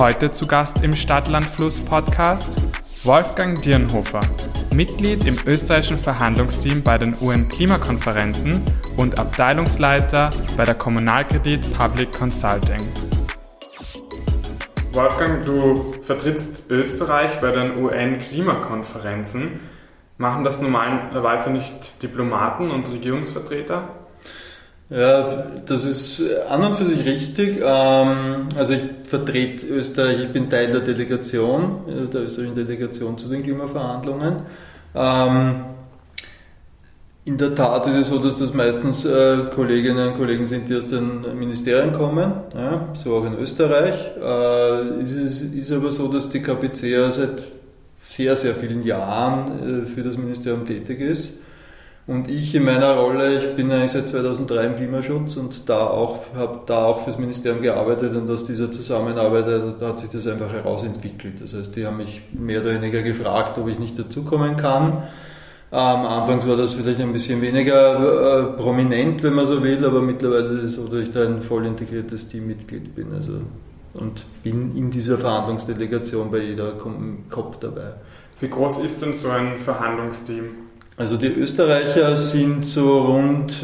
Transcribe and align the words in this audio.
Heute 0.00 0.30
zu 0.30 0.46
Gast 0.46 0.82
im 0.82 0.96
Stadtlandfluss 0.96 1.82
Podcast 1.82 2.56
Wolfgang 3.04 3.60
Dirnhofer, 3.60 4.22
Mitglied 4.74 5.26
im 5.26 5.36
österreichischen 5.44 5.98
Verhandlungsteam 5.98 6.82
bei 6.82 6.96
den 6.96 7.14
UN-Klimakonferenzen 7.20 8.62
und 8.96 9.18
Abteilungsleiter 9.18 10.30
bei 10.56 10.64
der 10.64 10.74
Kommunalkredit 10.76 11.74
Public 11.74 12.12
Consulting. 12.12 12.80
Wolfgang, 14.92 15.44
du 15.44 15.92
vertrittst 16.00 16.70
Österreich 16.70 17.38
bei 17.42 17.50
den 17.50 17.84
UN-Klimakonferenzen. 17.84 19.60
Machen 20.16 20.44
das 20.44 20.62
normalerweise 20.62 21.50
nicht 21.50 22.02
Diplomaten 22.02 22.70
und 22.70 22.90
Regierungsvertreter? 22.90 23.82
Ja, 24.88 25.46
das 25.66 25.84
ist 25.84 26.22
an 26.48 26.64
und 26.64 26.76
für 26.76 26.86
sich 26.86 27.04
richtig. 27.04 27.60
Ähm, 27.62 28.48
also 28.56 28.72
ich 28.72 28.99
vertrete 29.10 29.66
Österreich, 29.66 30.22
ich 30.22 30.32
bin 30.32 30.48
Teil 30.48 30.68
der 30.68 30.80
Delegation, 30.80 31.80
äh, 31.88 32.06
der 32.06 32.22
österreichischen 32.22 32.54
Delegation 32.54 33.18
zu 33.18 33.28
den 33.28 33.42
Klimaverhandlungen. 33.42 34.36
Ähm, 34.94 35.64
in 37.24 37.36
der 37.36 37.54
Tat 37.54 37.86
ist 37.88 37.96
es 37.96 38.08
so, 38.08 38.18
dass 38.18 38.36
das 38.36 38.54
meistens 38.54 39.04
äh, 39.04 39.38
Kolleginnen 39.54 40.12
und 40.12 40.16
Kollegen 40.16 40.46
sind, 40.46 40.68
die 40.68 40.76
aus 40.76 40.88
den 40.88 41.38
Ministerien 41.38 41.92
kommen, 41.92 42.32
so 42.94 43.16
auch 43.16 43.26
in 43.26 43.38
Österreich. 43.38 43.94
Äh, 44.16 45.02
es 45.02 45.12
ist 45.12 45.72
aber 45.72 45.90
so, 45.90 46.08
dass 46.08 46.30
die 46.30 46.40
KPC 46.40 46.84
ja 46.84 47.10
seit 47.10 47.42
sehr, 48.02 48.34
sehr 48.34 48.54
vielen 48.54 48.82
Jahren 48.82 49.86
für 49.94 50.02
das 50.02 50.16
Ministerium 50.16 50.64
tätig 50.64 50.98
ist. 51.00 51.34
Und 52.10 52.28
ich 52.28 52.56
in 52.56 52.64
meiner 52.64 52.96
Rolle, 52.96 53.38
ich 53.38 53.54
bin 53.54 53.70
eigentlich 53.70 53.92
seit 53.92 54.08
2003 54.08 54.66
im 54.66 54.74
Klimaschutz 54.74 55.36
und 55.36 55.68
da 55.68 55.86
auch, 55.86 56.34
habe 56.34 56.62
da 56.66 56.86
auch 56.86 57.04
fürs 57.04 57.18
Ministerium 57.18 57.62
gearbeitet 57.62 58.16
und 58.16 58.28
aus 58.28 58.42
dieser 58.42 58.72
Zusammenarbeit 58.72 59.46
da 59.78 59.86
hat 59.90 60.00
sich 60.00 60.10
das 60.10 60.26
einfach 60.26 60.52
herausentwickelt. 60.52 61.40
Das 61.40 61.54
heißt, 61.54 61.76
die 61.76 61.86
haben 61.86 61.98
mich 61.98 62.20
mehr 62.32 62.62
oder 62.62 62.74
weniger 62.74 63.02
gefragt, 63.02 63.58
ob 63.58 63.68
ich 63.68 63.78
nicht 63.78 63.96
dazukommen 63.96 64.56
kann. 64.56 65.04
Ähm, 65.70 65.78
anfangs 65.78 66.48
war 66.48 66.56
das 66.56 66.74
vielleicht 66.74 66.98
ein 66.98 67.12
bisschen 67.12 67.40
weniger 67.42 68.56
äh, 68.56 68.60
prominent, 68.60 69.22
wenn 69.22 69.34
man 69.34 69.46
so 69.46 69.62
will, 69.62 69.84
aber 69.84 70.02
mittlerweile 70.02 70.48
ist 70.62 70.64
es 70.64 70.74
so, 70.74 70.88
dass 70.88 71.02
ich 71.02 71.12
da 71.12 71.24
ein 71.24 71.42
voll 71.42 71.64
integriertes 71.64 72.28
Teammitglied 72.28 72.92
bin. 72.96 73.12
Also, 73.14 73.34
und 73.94 74.24
bin 74.42 74.76
in 74.76 74.90
dieser 74.90 75.16
Verhandlungsdelegation 75.16 76.32
bei 76.32 76.38
jeder 76.38 76.72
COP 76.72 77.60
dabei. 77.60 77.92
Wie 78.40 78.48
groß 78.48 78.82
ist 78.82 79.00
denn 79.00 79.14
so 79.14 79.28
ein 79.28 79.58
Verhandlungsteam? 79.58 80.69
Also 81.00 81.16
die 81.16 81.28
Österreicher 81.28 82.14
sind 82.18 82.66
so 82.66 82.98
rund 82.98 83.54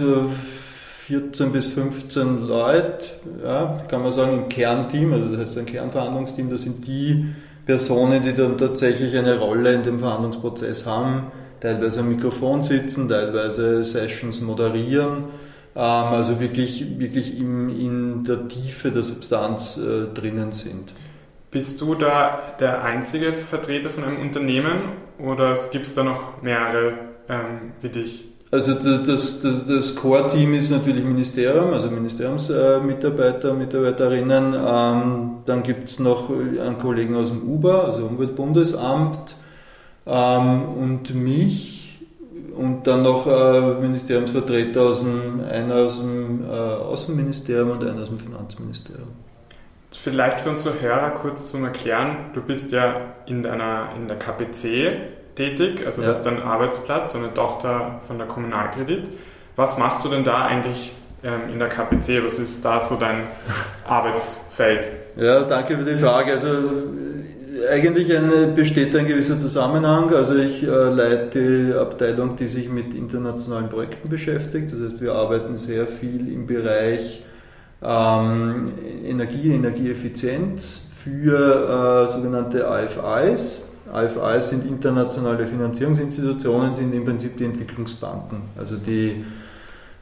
14 1.06 1.46
äh, 1.46 1.50
bis 1.50 1.66
15 1.66 2.48
Leute, 2.48 3.08
ja, 3.44 3.82
kann 3.88 4.02
man 4.02 4.10
sagen, 4.10 4.38
im 4.38 4.48
Kernteam, 4.48 5.12
also 5.12 5.26
das 5.28 5.42
heißt 5.42 5.58
ein 5.58 5.66
Kernverhandlungsteam, 5.66 6.48
das 6.48 6.62
sind 6.62 6.86
die 6.86 7.26
Personen, 7.66 8.24
die 8.24 8.32
dann 8.32 8.56
tatsächlich 8.56 9.14
eine 9.18 9.38
Rolle 9.38 9.74
in 9.74 9.82
dem 9.82 9.98
Verhandlungsprozess 9.98 10.86
haben, 10.86 11.26
teilweise 11.60 12.00
am 12.00 12.08
Mikrofon 12.08 12.62
sitzen, 12.62 13.06
teilweise 13.06 13.84
Sessions 13.84 14.40
moderieren, 14.40 15.24
ähm, 15.74 15.82
also 15.82 16.40
wirklich, 16.40 16.98
wirklich 16.98 17.38
im, 17.38 17.68
in 17.68 18.24
der 18.24 18.48
Tiefe 18.48 18.90
der 18.92 19.02
Substanz 19.02 19.76
äh, 19.76 20.06
drinnen 20.14 20.52
sind. 20.52 20.94
Bist 21.50 21.82
du 21.82 21.96
da 21.96 22.54
der 22.58 22.82
einzige 22.82 23.34
Vertreter 23.34 23.90
von 23.90 24.04
einem 24.04 24.22
Unternehmen 24.22 24.92
oder 25.18 25.54
gibt 25.70 25.86
es 25.86 25.94
da 25.94 26.02
noch 26.02 26.40
mehrere 26.40 27.15
ähm, 27.28 27.72
wie 27.80 27.88
dich? 27.88 28.24
Also 28.50 28.74
das, 28.74 29.40
das, 29.42 29.66
das 29.66 29.96
Core-Team 29.96 30.54
ist 30.54 30.70
natürlich 30.70 31.04
Ministerium, 31.04 31.72
also 31.72 31.90
Ministeriumsmitarbeiter, 31.90 33.54
Mitarbeiterinnen. 33.54 34.54
Ähm, 34.54 35.38
dann 35.44 35.62
gibt 35.64 35.88
es 35.88 35.98
noch 35.98 36.30
einen 36.30 36.78
Kollegen 36.78 37.16
aus 37.16 37.28
dem 37.28 37.42
UBA, 37.42 37.86
also 37.86 38.06
Umweltbundesamt, 38.06 39.36
ähm, 40.06 40.62
und 40.80 41.14
mich 41.14 41.98
und 42.56 42.86
dann 42.86 43.02
noch 43.02 43.26
äh, 43.26 43.74
Ministeriumsvertreter 43.80 44.80
aus 44.80 45.00
dem, 45.00 45.42
einer 45.50 45.74
aus 45.74 46.00
dem 46.00 46.44
äh, 46.44 46.48
Außenministerium 46.48 47.72
und 47.72 47.84
einer 47.84 48.02
aus 48.02 48.08
dem 48.08 48.18
Finanzministerium. 48.18 49.08
Vielleicht 49.90 50.40
für 50.40 50.50
unsere 50.50 50.80
Hörer 50.80 51.10
kurz 51.10 51.50
zum 51.50 51.64
Erklären, 51.64 52.30
du 52.32 52.42
bist 52.42 52.72
ja 52.72 53.14
in, 53.26 53.42
deiner, 53.42 53.90
in 53.96 54.08
der 54.08 54.18
KPC 54.18 55.25
tätig, 55.36 55.86
also 55.86 56.02
ja. 56.02 56.08
das 56.08 56.18
ist 56.18 56.24
dein 56.24 56.42
Arbeitsplatz, 56.42 57.14
eine 57.14 57.32
Tochter 57.32 58.00
von 58.06 58.18
der 58.18 58.26
Kommunalkredit. 58.26 59.04
Was 59.54 59.78
machst 59.78 60.04
du 60.04 60.08
denn 60.08 60.24
da 60.24 60.46
eigentlich 60.46 60.92
ähm, 61.22 61.52
in 61.52 61.58
der 61.58 61.68
KPC? 61.68 62.24
Was 62.24 62.38
ist 62.38 62.64
da 62.64 62.82
so 62.82 62.96
dein 62.96 63.22
Arbeitsfeld? 63.86 64.88
Ja, 65.16 65.42
danke 65.42 65.78
für 65.78 65.84
die 65.84 65.98
Frage. 65.98 66.32
Also 66.32 66.48
eigentlich 67.70 68.14
ein, 68.14 68.54
besteht 68.54 68.94
ein 68.94 69.06
gewisser 69.06 69.38
Zusammenhang. 69.38 70.12
Also 70.12 70.34
ich 70.34 70.62
äh, 70.62 70.66
leite 70.66 71.28
die 71.40 71.72
Abteilung, 71.72 72.36
die 72.36 72.48
sich 72.48 72.68
mit 72.68 72.94
internationalen 72.94 73.68
Projekten 73.68 74.08
beschäftigt. 74.08 74.72
Das 74.72 74.80
heißt, 74.80 75.00
wir 75.00 75.14
arbeiten 75.14 75.56
sehr 75.56 75.86
viel 75.86 76.32
im 76.32 76.46
Bereich 76.46 77.22
ähm, 77.82 78.72
Energie, 79.04 79.52
Energieeffizienz 79.52 80.86
für 81.02 82.08
äh, 82.08 82.12
sogenannte 82.12 82.66
AFIs, 82.68 83.62
AFAs 83.92 84.50
sind 84.50 84.66
internationale 84.66 85.46
Finanzierungsinstitutionen, 85.46 86.74
sind 86.74 86.94
im 86.94 87.04
Prinzip 87.04 87.36
die 87.36 87.44
Entwicklungsbanken. 87.44 88.42
Also 88.58 88.76
die, 88.76 89.24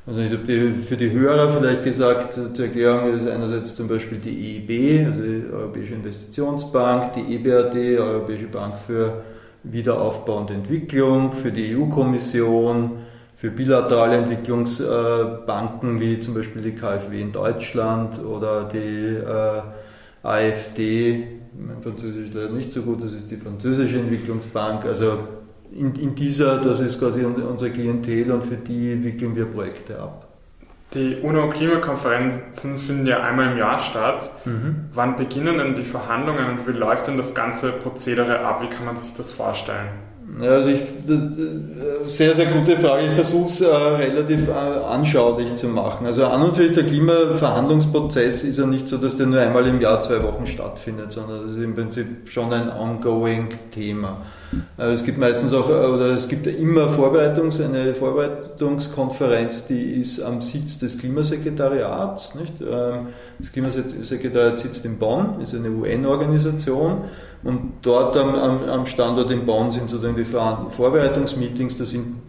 also 0.07 0.21
für 0.21 0.97
die 0.97 1.11
Hörer 1.11 1.51
vielleicht 1.51 1.85
gesagt, 1.85 2.35
zur 2.35 2.65
Erklärung 2.65 3.19
ist 3.19 3.29
einerseits 3.29 3.77
zum 3.77 3.89
Beispiel 3.89 4.19
die 4.19 4.57
EIB, 4.57 5.07
also 5.07 5.23
die 5.23 5.45
Europäische 5.53 5.95
Investitionsbank, 5.95 7.15
die 7.15 7.37
EBRD, 7.37 7.99
Europäische 7.99 8.47
Bank 8.47 8.79
für 8.79 9.23
Wiederaufbau 9.63 10.39
und 10.39 10.51
Entwicklung, 10.51 11.33
für 11.33 11.51
die 11.51 11.75
EU-Kommission, 11.77 12.99
für 13.37 13.51
bilaterale 13.51 14.17
Entwicklungsbanken 14.17 16.01
wie 16.01 16.21
zum 16.21 16.35
Beispiel 16.35 16.63
die 16.63 16.73
KfW 16.73 17.21
in 17.21 17.33
Deutschland 17.33 18.19
oder 18.25 18.65
die 18.73 19.17
äh, 19.17 19.63
AfD 20.23 21.44
mein 21.59 21.81
Französisch 21.81 22.29
ist 22.29 22.35
leider 22.35 22.51
nicht 22.51 22.73
so 22.73 22.83
gut, 22.83 23.03
das 23.03 23.13
ist 23.13 23.31
die 23.31 23.37
französische 23.37 23.99
Entwicklungsbank. 23.99 24.85
Also 24.85 25.19
in, 25.73 25.95
in 25.95 26.15
dieser, 26.15 26.59
das 26.59 26.81
ist 26.81 26.99
quasi 26.99 27.25
unsere 27.25 27.71
Klientel 27.71 28.31
und 28.33 28.45
für 28.45 28.57
die 28.57 29.03
wickeln 29.03 29.35
wir 29.35 29.47
Projekte 29.47 30.01
ab. 30.01 30.29
Die 30.95 31.17
UNO-Klimakonferenzen 31.23 32.79
finden 32.79 33.07
ja 33.07 33.21
einmal 33.23 33.53
im 33.53 33.59
Jahr 33.59 33.81
statt. 33.81 34.31
Mhm. 34.45 34.87
Wann 34.93 35.17
beginnen 35.17 35.59
denn 35.59 35.75
die 35.75 35.83
Verhandlungen 35.83 36.51
und 36.51 36.69
wie 36.69 36.73
läuft 36.73 37.09
denn 37.09 37.17
das 37.17 37.35
ganze 37.35 37.73
Prozedere 37.73 38.41
ab? 38.41 38.63
Wie 38.63 38.69
kann 38.69 38.85
man 38.85 38.97
sich 38.97 39.13
das 39.15 39.33
vorstellen? 39.33 39.89
Also 40.41 40.69
ich, 40.69 40.81
das, 41.07 42.17
sehr, 42.17 42.35
sehr 42.35 42.47
gute 42.47 42.77
Frage. 42.79 43.07
Ich 43.07 43.13
versuche 43.13 43.49
es 43.49 43.61
äh, 43.61 43.67
relativ 43.67 44.49
äh, 44.49 44.53
anschaulich 44.53 45.55
zu 45.55 45.69
machen. 45.69 46.07
Also 46.07 46.27
an 46.27 46.43
und 46.43 46.57
für 46.57 46.65
sich 46.65 46.75
der 46.75 46.85
Klimaverhandlungsprozess 46.85 48.43
ist 48.43 48.59
ja 48.59 48.67
nicht 48.67 48.89
so, 48.89 48.97
dass 48.97 49.17
der 49.17 49.27
nur 49.27 49.41
einmal 49.41 49.67
im 49.67 49.81
Jahr 49.81 50.01
zwei 50.03 50.23
Wochen 50.23 50.47
stattfindet, 50.47 51.13
sondern 51.13 51.43
das 51.43 51.53
ist 51.53 51.59
im 51.59 51.75
Prinzip 51.75 52.07
schon 52.27 52.53
ein 52.53 52.69
ongoing 52.69 53.49
Thema. 53.73 54.23
Äh, 54.77 54.93
es 54.93 55.05
gibt 55.05 55.19
meistens 55.19 55.53
auch, 55.53 55.69
äh, 55.69 55.73
oder 55.73 56.07
es 56.13 56.29
gibt 56.29 56.47
immer 56.47 56.89
Vorbereitungs, 56.89 57.61
eine 57.61 57.95
Vorbereitungskonferenz, 57.95 59.67
die 59.67 59.95
ist 59.95 60.21
am 60.21 60.41
Sitz 60.41 60.79
des 60.79 60.99
Klimasekretariats. 60.99 62.35
Nicht? 62.35 62.55
Ähm, 62.61 63.09
das 63.39 63.53
Klimasekretariat 63.53 64.59
sitzt 64.59 64.85
in 64.85 64.99
Bonn, 64.99 65.41
ist 65.43 65.55
eine 65.55 65.71
UN-Organisation 65.71 67.05
und 67.45 67.75
dort 67.83 68.17
am, 68.17 68.35
am, 68.35 68.87
Standort 68.87 69.31
in 69.31 69.45
Bonn 69.45 69.71
sind 69.71 69.91
sozusagen 69.91 70.17
die 70.17 70.25
Vorbereitungsmeetings, 70.25 71.77
das 71.77 71.91
sind 71.91 72.23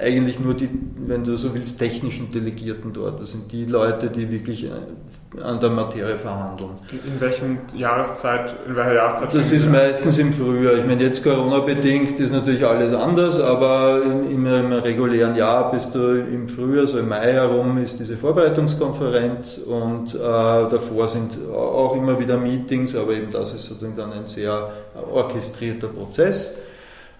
eigentlich 0.00 0.38
nur 0.40 0.54
die, 0.54 0.68
wenn 1.06 1.24
du 1.24 1.36
so 1.36 1.54
willst, 1.54 1.78
technischen 1.78 2.30
Delegierten 2.30 2.92
dort. 2.92 3.20
Das 3.20 3.30
sind 3.30 3.50
die 3.52 3.64
Leute, 3.64 4.10
die 4.10 4.30
wirklich 4.30 4.64
äh, 4.64 5.40
an 5.42 5.60
der 5.60 5.70
Materie 5.70 6.16
verhandeln. 6.16 6.70
In 6.90 7.20
welchem 7.20 7.58
Jahreszeit, 7.74 8.54
in 8.66 8.76
welcher 8.76 8.94
Jahreszeit? 8.94 9.34
Das 9.34 9.52
ist 9.52 9.70
meistens 9.70 10.18
im 10.18 10.32
Frühjahr. 10.32 10.74
Ich 10.74 10.86
meine, 10.86 11.02
jetzt 11.02 11.22
Corona-bedingt 11.22 12.18
ist 12.20 12.32
natürlich 12.32 12.64
alles 12.66 12.92
anders, 12.92 13.40
aber 13.40 14.02
im, 14.02 14.46
im 14.46 14.72
regulären 14.72 15.36
Jahr 15.36 15.70
bist 15.70 15.94
du 15.94 16.14
im 16.20 16.48
Frühjahr, 16.48 16.86
so 16.86 16.98
im 16.98 17.08
Mai 17.08 17.32
herum, 17.32 17.78
ist 17.78 17.98
diese 17.98 18.16
Vorbereitungskonferenz 18.16 19.58
und 19.58 20.14
äh, 20.14 20.18
davor 20.18 21.08
sind 21.08 21.32
auch 21.54 21.96
immer 21.96 22.18
wieder 22.18 22.38
Meetings, 22.38 22.94
aber 22.96 23.12
eben 23.12 23.30
das 23.30 23.54
ist 23.54 23.66
sozusagen 23.66 23.96
dann 23.96 24.12
ein 24.12 24.26
sehr 24.26 24.45
orchestrierter 24.48 25.88
Prozess. 25.88 26.54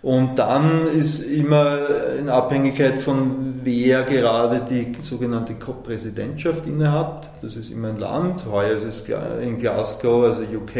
Und 0.03 0.39
dann 0.39 0.87
ist 0.89 1.21
immer 1.21 1.79
in 2.19 2.29
Abhängigkeit 2.29 3.01
von 3.01 3.55
wer 3.65 4.05
gerade 4.05 4.61
die 4.71 4.93
sogenannte 5.03 5.55
COP-Präsidentschaft 5.55 6.67
innehat. 6.67 7.29
Das 7.43 7.57
ist 7.57 7.71
immer 7.73 7.89
ein 7.89 7.99
Land. 7.99 8.45
Heuer 8.49 8.77
ist 8.77 8.85
es 8.85 9.05
in 9.43 9.59
Glasgow, 9.59 10.25
also 10.25 10.43
UK, 10.43 10.75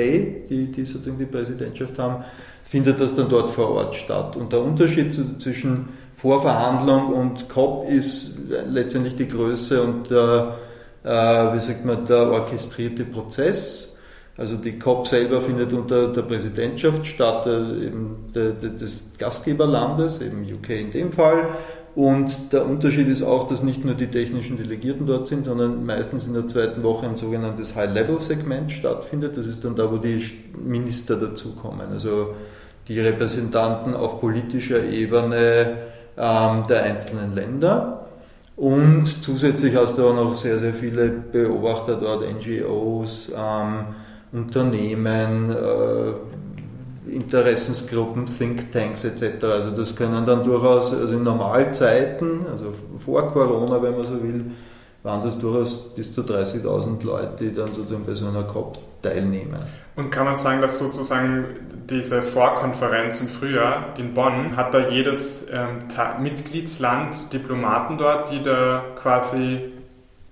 die, 0.49 0.71
die 0.71 0.85
sozusagen 0.85 1.19
die 1.19 1.27
Präsidentschaft 1.27 1.99
haben, 1.99 2.25
findet 2.65 3.01
das 3.01 3.17
dann 3.17 3.29
dort 3.29 3.51
vor 3.51 3.71
Ort 3.71 3.97
statt. 3.97 4.37
Und 4.37 4.53
der 4.53 4.61
Unterschied 4.61 5.13
zwischen 5.43 5.89
Vorverhandlung 6.15 7.09
und 7.13 7.49
COP 7.49 7.89
ist 7.89 8.39
letztendlich 8.49 9.17
die 9.17 9.29
Größe 9.29 9.83
und 9.83 10.11
der, 10.11 10.57
äh, 11.05 11.09
wie 11.09 11.61
sagt 11.61 11.85
man, 11.85 12.07
der 12.07 12.31
orchestrierte 12.31 13.05
Prozess. 13.05 13.96
Also 14.39 14.57
die 14.57 14.79
COP 14.79 15.07
selber 15.07 15.41
findet 15.41 15.73
unter 15.73 16.13
der 16.13 16.23
Präsidentschaft 16.23 17.07
statt, 17.07 17.47
äh, 17.47 17.87
eben 17.87 18.27
des 18.35 19.13
Gastgeberlandes, 19.19 20.21
eben 20.21 20.43
UK 20.43 20.71
in 20.71 20.91
dem 20.91 21.13
Fall. 21.13 21.49
Und 21.95 22.53
der 22.53 22.67
Unterschied 22.67 23.09
ist 23.09 23.23
auch, 23.23 23.49
dass 23.49 23.63
nicht 23.63 23.83
nur 23.83 23.95
die 23.95 24.09
technischen 24.09 24.59
Delegierten 24.59 25.07
dort 25.07 25.27
sind, 25.27 25.47
sondern 25.47 25.87
meistens 25.87 26.27
in 26.27 26.35
der 26.35 26.47
zweiten 26.47 26.83
Woche 26.83 27.07
ein 27.07 27.17
sogenanntes 27.17 27.75
High-Level-Segment 27.75 28.71
stattfindet. 28.71 29.39
Das 29.39 29.47
ist 29.47 29.65
dann 29.65 29.75
da, 29.75 29.91
wo 29.91 29.97
die 29.97 30.23
Minister 30.63 31.17
dazukommen, 31.17 31.87
also 31.91 32.35
die 32.87 33.01
Repräsentanten 33.01 33.95
auf 33.95 34.21
politischer 34.21 34.85
Ebene 34.85 35.79
ähm, 36.19 36.65
der 36.69 36.83
einzelnen 36.83 37.35
Länder. 37.35 38.07
Und 38.57 39.07
zusätzlich 39.23 39.75
hast 39.75 39.97
du 39.97 40.07
auch 40.07 40.15
noch 40.15 40.35
sehr, 40.35 40.59
sehr 40.59 40.75
viele 40.75 41.09
Beobachter 41.09 41.97
dort, 41.97 42.23
NGOs, 42.23 43.31
ähm, 43.35 43.87
Unternehmen, 44.33 45.51
äh, 45.51 46.13
Interessensgruppen, 47.11 48.27
Thinktanks 48.27 49.05
etc. 49.05 49.45
Also 49.45 49.71
das 49.71 49.95
können 49.95 50.27
dann 50.27 50.45
durchaus, 50.45 50.93
also 50.93 51.15
in 51.15 51.23
Normalzeiten, 51.23 52.47
also 52.51 52.75
vor 52.99 53.29
Corona, 53.29 53.81
wenn 53.81 53.97
man 53.97 54.07
so 54.07 54.23
will, 54.23 54.51
waren 55.03 55.23
das 55.23 55.39
durchaus 55.39 55.95
bis 55.95 56.13
zu 56.13 56.23
30.000 56.23 57.05
Leute, 57.05 57.45
die 57.45 57.55
dann 57.55 57.69
sozusagen 57.69 58.05
bei 58.05 58.15
so 58.15 58.27
einer 58.27 58.43
COP 58.43 58.79
teilnehmen. 59.03 59.61
Und 59.95 60.11
kann 60.11 60.25
man 60.27 60.37
sagen, 60.37 60.61
dass 60.61 60.79
sozusagen 60.81 61.45
diese 61.89 62.23
Vorkonferenz 62.23 63.21
im 63.21 63.29
Frühjahr 63.29 63.95
in 63.97 64.13
Bonn, 64.15 64.57
hat 64.57 64.75
da 64.75 64.89
jedes 64.89 65.47
ähm, 65.51 65.85
Mitgliedsland 66.21 67.33
Diplomaten 67.33 67.97
dort, 67.99 68.33
die 68.33 68.43
da 68.43 68.83
quasi 69.01 69.73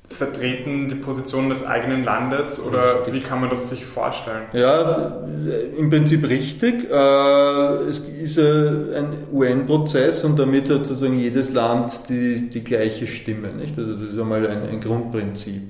vertreten 0.09 0.89
die 0.89 0.95
Position 0.95 1.49
des 1.49 1.65
eigenen 1.65 2.05
Landes 2.05 2.63
oder 2.63 2.99
richtig. 2.99 3.15
wie 3.15 3.21
kann 3.21 3.41
man 3.41 3.51
das 3.51 3.71
sich 3.71 3.85
vorstellen? 3.85 4.43
Ja, 4.53 5.21
im 5.77 5.91
Prinzip 5.91 6.29
richtig. 6.29 6.91
Äh, 6.91 7.89
es 7.89 8.01
ist 8.01 8.39
ein 8.39 9.09
UN-Prozess 9.33 10.25
und 10.25 10.39
damit 10.39 10.69
hat 10.71 10.87
sozusagen 10.87 11.19
jedes 11.19 11.53
Land 11.53 12.09
die, 12.09 12.49
die 12.49 12.63
gleiche 12.63 13.07
Stimme. 13.07 13.49
Nicht? 13.49 13.79
Also 13.79 13.95
das 13.95 14.11
ist 14.11 14.19
einmal 14.19 14.47
ein, 14.47 14.69
ein 14.69 14.81
Grundprinzip. 14.81 15.63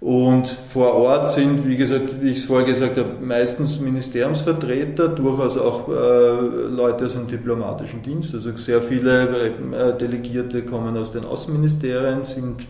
Und 0.00 0.48
vor 0.48 0.94
Ort 0.94 1.30
sind, 1.30 1.64
wie 1.68 1.76
gesagt, 1.76 2.20
wie 2.20 2.30
ich 2.30 2.38
es 2.38 2.44
vorher 2.44 2.66
gesagt 2.66 2.98
habe, 2.98 3.24
meistens 3.24 3.78
Ministeriumsvertreter, 3.78 5.06
durchaus 5.06 5.56
auch 5.56 5.88
äh, 5.88 5.92
Leute 5.92 7.06
aus 7.06 7.12
dem 7.12 7.28
diplomatischen 7.28 8.02
Dienst. 8.02 8.34
Also 8.34 8.56
sehr 8.56 8.82
viele 8.82 9.46
äh, 9.46 9.96
Delegierte 9.96 10.62
kommen 10.62 10.96
aus 10.96 11.12
den 11.12 11.24
Außenministerien, 11.24 12.24
sind 12.24 12.66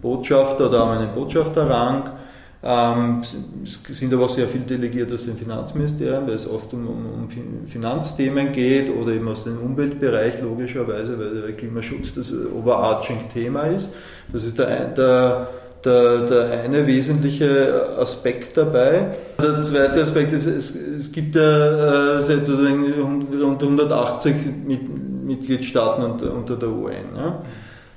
Botschafter 0.00 0.68
oder 0.68 0.80
haben 0.80 0.98
einen 0.98 1.14
Botschafterrang. 1.14 2.04
Ähm, 2.64 3.22
es 3.64 3.82
sind 3.98 4.14
aber 4.14 4.26
auch 4.26 4.28
sehr 4.28 4.46
viele 4.46 4.64
Delegierte 4.64 5.14
aus 5.14 5.24
den 5.24 5.36
Finanzministerien, 5.36 6.26
weil 6.28 6.34
es 6.34 6.48
oft 6.48 6.72
um, 6.72 6.86
um, 6.86 7.28
Finanzthemen 7.66 8.52
geht 8.52 8.88
oder 8.88 9.12
eben 9.12 9.26
aus 9.26 9.42
dem 9.44 9.58
Umweltbereich, 9.58 10.40
logischerweise, 10.40 11.18
weil 11.18 11.42
der 11.42 11.52
Klimaschutz 11.52 12.14
das 12.14 12.32
overarching 12.32 13.28
Thema 13.32 13.62
ist. 13.62 13.92
Das 14.32 14.44
ist 14.44 14.58
der, 14.58 14.86
der, 14.86 15.48
der, 15.84 16.18
der 16.28 16.62
eine 16.62 16.86
wesentliche 16.86 17.96
Aspekt 17.98 18.56
dabei. 18.56 19.16
Der 19.42 19.62
zweite 19.62 20.00
Aspekt 20.00 20.32
ist, 20.32 20.46
es, 20.46 20.76
es 20.76 21.10
gibt 21.10 21.34
ja 21.34 22.18
äh, 22.18 22.22
sozusagen 22.22 22.92
rund 23.42 23.60
180 23.60 24.34
Mitgliedstaaten 25.24 26.04
unter, 26.04 26.32
unter 26.32 26.56
der 26.56 26.68
UN. 26.68 27.16
Ja. 27.16 27.42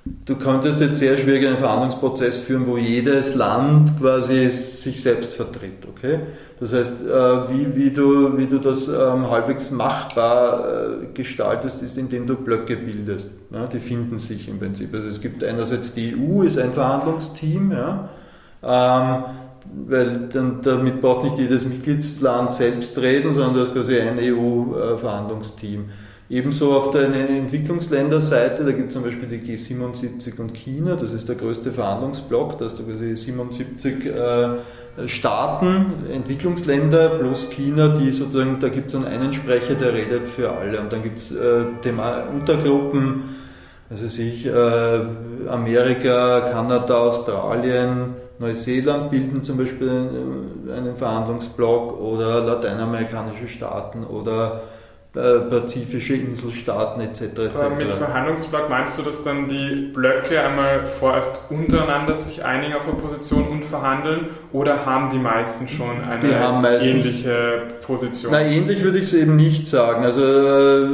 Du 0.06 0.36
könntest 0.36 0.82
jetzt 0.82 0.98
sehr 1.00 1.18
schwierig 1.18 1.48
einen 1.48 1.58
Verhandlungsprozess 1.58 2.38
führen, 2.38 2.68
wo 2.68 2.78
jedes 2.78 3.34
Land 3.34 4.00
quasi 4.00 4.52
sich 4.52 5.02
selbst 5.02 5.34
vertritt. 5.34 5.84
Okay? 5.90 6.20
Das 6.60 6.74
heißt, 6.74 7.02
äh, 7.08 7.50
wie, 7.50 7.76
wie, 7.76 7.90
du, 7.90 8.38
wie 8.38 8.46
du 8.46 8.60
das 8.60 8.88
ähm, 8.88 9.30
halbwegs 9.32 9.72
machbar 9.72 11.02
äh, 11.02 11.06
gestaltest, 11.14 11.82
ist, 11.82 11.98
indem 11.98 12.28
du 12.28 12.36
Blöcke 12.36 12.76
bildest. 12.76 13.32
Ja? 13.52 13.66
Die 13.66 13.80
finden 13.80 14.20
sich 14.20 14.48
im 14.48 14.60
Prinzip. 14.60 14.94
Also 14.94 15.10
es 15.10 15.20
gibt 15.20 15.44
einerseits 15.44 15.96
die 15.96 16.16
EU, 16.16 16.44
ist 16.44 16.60
ein 16.60 16.74
Verhandlungsteam, 16.74 17.72
ja? 17.72 18.10
Ähm, 18.64 19.24
weil 19.88 20.30
dann, 20.32 20.62
damit 20.62 21.02
braucht 21.02 21.24
nicht 21.24 21.40
jedes 21.40 21.66
Mitgliedsland 21.66 22.52
selbst 22.52 22.96
reden, 23.00 23.34
sondern 23.34 23.56
du 23.56 23.62
hast 23.62 23.74
quasi 23.74 24.00
ein 24.00 24.20
EU-Verhandlungsteam. 24.20 25.90
Äh, 26.30 26.38
Ebenso 26.38 26.76
auf 26.76 26.92
der 26.92 27.04
Entwicklungsländerseite, 27.14 28.64
da 28.64 28.72
gibt 28.72 28.88
es 28.88 28.94
zum 28.94 29.04
Beispiel 29.04 29.28
die 29.28 29.40
G77 29.40 30.40
und 30.40 30.54
China, 30.54 30.96
das 30.96 31.14
ist 31.14 31.30
der 31.30 31.36
größte 31.36 31.72
Verhandlungsblock, 31.72 32.58
da 32.58 32.66
hast 32.66 32.80
du 32.80 32.84
quasi 32.84 33.16
77 33.16 34.06
äh, 34.06 35.08
Staaten, 35.08 35.94
Entwicklungsländer 36.12 37.10
plus 37.10 37.50
China, 37.50 37.90
die 37.90 38.12
sozusagen, 38.12 38.60
da 38.60 38.70
gibt 38.70 38.88
es 38.88 38.94
dann 38.94 39.06
einen 39.06 39.34
Sprecher, 39.34 39.76
der 39.76 39.94
redet 39.94 40.28
für 40.28 40.52
alle. 40.52 40.80
Und 40.80 40.94
dann 40.94 41.04
gibt 41.04 41.20
es 41.20 41.32
äh, 41.32 41.66
Untergruppen, 42.34 43.36
also 43.90 44.08
sich 44.08 44.46
äh, 44.46 45.02
Amerika, 45.50 46.50
Kanada, 46.52 46.96
Australien, 46.96 48.16
Neuseeland 48.40 49.12
bilden 49.12 49.44
zum 49.44 49.58
Beispiel 49.58 49.90
einen 49.90 50.96
Verhandlungsblock 50.96 52.00
oder 52.00 52.44
lateinamerikanische 52.44 53.48
Staaten 53.48 54.06
oder 54.06 54.62
äh, 54.62 54.75
pazifische 55.16 56.16
Inselstaaten 56.16 57.02
etc. 57.02 57.22
etc. 57.22 57.40
Aber 57.56 57.76
mit 57.76 57.94
Verhandlungsblock 57.94 58.70
meinst 58.70 58.98
du, 58.98 59.04
dass 59.04 59.24
dann 59.24 59.48
die 59.48 59.92
Blöcke 59.94 60.42
einmal 60.42 60.86
vorerst 60.86 61.40
untereinander 61.50 62.16
sich 62.16 62.44
einigen 62.44 62.74
auf 62.74 62.88
eine 62.88 62.98
Position 62.98 63.48
und 63.48 63.64
verhandeln 63.64 64.28
oder 64.52 64.86
haben 64.86 65.12
die 65.12 65.18
meisten 65.18 65.68
schon 65.68 66.02
eine 66.04 66.60
meistens, 66.62 66.84
ähnliche 66.84 67.64
Position? 67.82 68.32
Na, 68.34 68.42
ähnlich 68.42 68.84
würde 68.84 68.98
ich 68.98 69.06
es 69.06 69.14
eben 69.14 69.36
nicht 69.36 69.68
sagen. 69.68 70.04
Also 70.04 70.22
äh, 70.22 70.88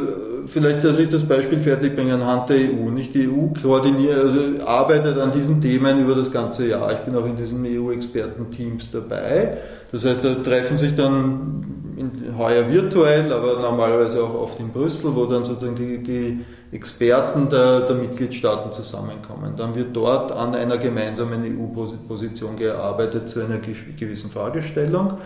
vielleicht, 0.47 0.83
dass 0.83 0.99
ich 0.99 1.09
das 1.09 1.23
Beispiel 1.23 1.59
fertig 1.59 1.95
bringe 1.95 2.13
anhand 2.13 2.49
der 2.49 2.57
EU. 2.57 2.91
Nicht 2.91 3.15
die 3.15 3.27
EU 3.27 3.47
koordiniert, 3.61 4.17
also 4.17 4.65
arbeitet 4.65 5.17
an 5.17 5.31
diesen 5.33 5.61
Themen 5.61 6.03
über 6.03 6.15
das 6.15 6.31
ganze 6.31 6.67
Jahr. 6.67 6.91
Ich 6.91 6.99
bin 6.99 7.15
auch 7.15 7.25
in 7.25 7.37
diesen 7.37 7.65
EU-Experten-Teams 7.65 8.91
dabei. 8.91 9.57
Das 9.91 10.05
heißt, 10.05 10.23
da 10.23 10.35
treffen 10.35 10.77
sich 10.77 10.95
dann 10.95 11.90
in, 12.01 12.37
heuer 12.37 12.69
virtuell, 12.69 13.31
aber 13.31 13.59
normalerweise 13.59 14.23
auch 14.23 14.33
oft 14.33 14.59
in 14.59 14.69
Brüssel, 14.69 15.15
wo 15.15 15.25
dann 15.25 15.45
sozusagen 15.45 15.75
die, 15.75 16.03
die 16.03 16.45
Experten 16.71 17.49
der, 17.49 17.81
der, 17.81 17.95
Mitgliedstaaten 17.95 18.71
zusammenkommen. 18.71 19.53
Dann 19.57 19.75
wird 19.75 19.95
dort 19.95 20.31
an 20.31 20.55
einer 20.55 20.77
gemeinsamen 20.77 21.43
EU-Position 21.43 22.57
gearbeitet 22.57 23.29
zu 23.29 23.41
einer 23.41 23.59
gewissen 23.59 24.29
Fragestellung 24.29 25.17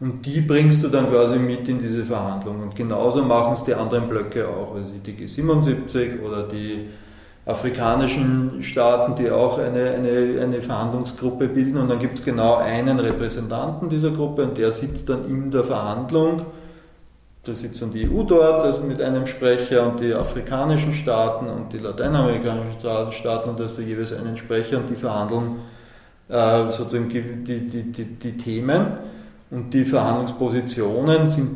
und 0.00 0.26
die 0.26 0.40
bringst 0.40 0.82
du 0.82 0.88
dann 0.88 1.10
quasi 1.10 1.38
mit 1.38 1.68
in 1.68 1.78
diese 1.78 2.04
Verhandlungen. 2.04 2.62
Und 2.62 2.74
genauso 2.74 3.22
machen 3.22 3.52
es 3.52 3.64
die 3.64 3.74
anderen 3.74 4.08
Blöcke 4.08 4.48
auch, 4.48 4.74
also 4.74 4.92
die 5.04 5.12
G77 5.12 6.22
oder 6.26 6.42
die 6.44 6.88
afrikanischen 7.44 8.62
Staaten, 8.62 9.16
die 9.16 9.30
auch 9.30 9.58
eine, 9.58 9.90
eine, 9.90 10.40
eine 10.40 10.62
Verhandlungsgruppe 10.62 11.48
bilden. 11.48 11.76
Und 11.76 11.90
dann 11.90 11.98
gibt 11.98 12.18
es 12.18 12.24
genau 12.24 12.56
einen 12.56 13.00
Repräsentanten 13.00 13.88
dieser 13.88 14.10
Gruppe 14.10 14.44
und 14.44 14.58
der 14.58 14.70
sitzt 14.72 15.08
dann 15.08 15.28
in 15.28 15.50
der 15.50 15.64
Verhandlung. 15.64 16.42
Da 17.44 17.54
sitzt 17.54 17.82
dann 17.82 17.92
die 17.92 18.08
EU 18.08 18.22
dort 18.22 18.62
also 18.62 18.82
mit 18.82 19.02
einem 19.02 19.26
Sprecher 19.26 19.88
und 19.88 20.00
die 20.00 20.14
afrikanischen 20.14 20.94
Staaten 20.94 21.46
und 21.46 21.72
die 21.72 21.78
lateinamerikanischen 21.78 22.80
Staaten 23.10 23.50
und 23.50 23.58
da 23.58 23.64
hast 23.64 23.78
du 23.78 23.82
jeweils 23.82 24.12
einen 24.12 24.36
Sprecher 24.36 24.78
und 24.78 24.88
die 24.88 24.94
verhandeln 24.94 25.56
äh, 26.28 26.70
sozusagen 26.70 27.08
die, 27.08 27.22
die, 27.44 27.82
die, 27.90 28.04
die 28.04 28.36
Themen. 28.36 28.86
Und 29.50 29.74
die 29.74 29.84
Verhandlungspositionen 29.84 31.26
sind 31.26 31.50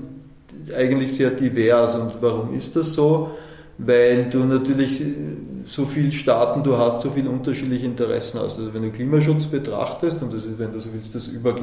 eigentlich 0.76 1.14
sehr 1.14 1.31
divers. 1.31 1.95
Und 1.95 2.21
warum 2.21 2.52
ist 2.55 2.75
das 2.75 2.93
so? 2.93 3.31
Weil 3.78 4.25
du 4.25 4.40
natürlich 4.40 5.00
so 5.66 5.85
viele 5.85 6.12
Staaten 6.12 6.62
du 6.62 6.78
hast, 6.78 7.02
so 7.02 7.11
viele 7.11 7.28
unterschiedliche 7.28 7.87
Interessen 7.87 8.38
hast. 8.40 8.58
Also 8.58 8.73
wenn 8.73 8.82
du 8.82 8.90
Klimaschutz 8.90 9.46
betrachtest, 9.46 10.23
und 10.23 10.32
das 10.32 10.44
ist, 10.44 10.58
wenn 10.58 10.73
du 10.73 10.78
so 10.78 10.90
willst, 10.92 11.14
das 11.14 11.26
über, 11.26 11.54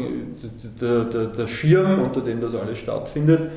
der, 0.82 1.06
der, 1.06 1.26
der 1.28 1.48
Schirm, 1.48 2.02
unter 2.02 2.22
dem 2.22 2.42
das 2.42 2.54
alles 2.54 2.80
stattfindet, 2.80 3.52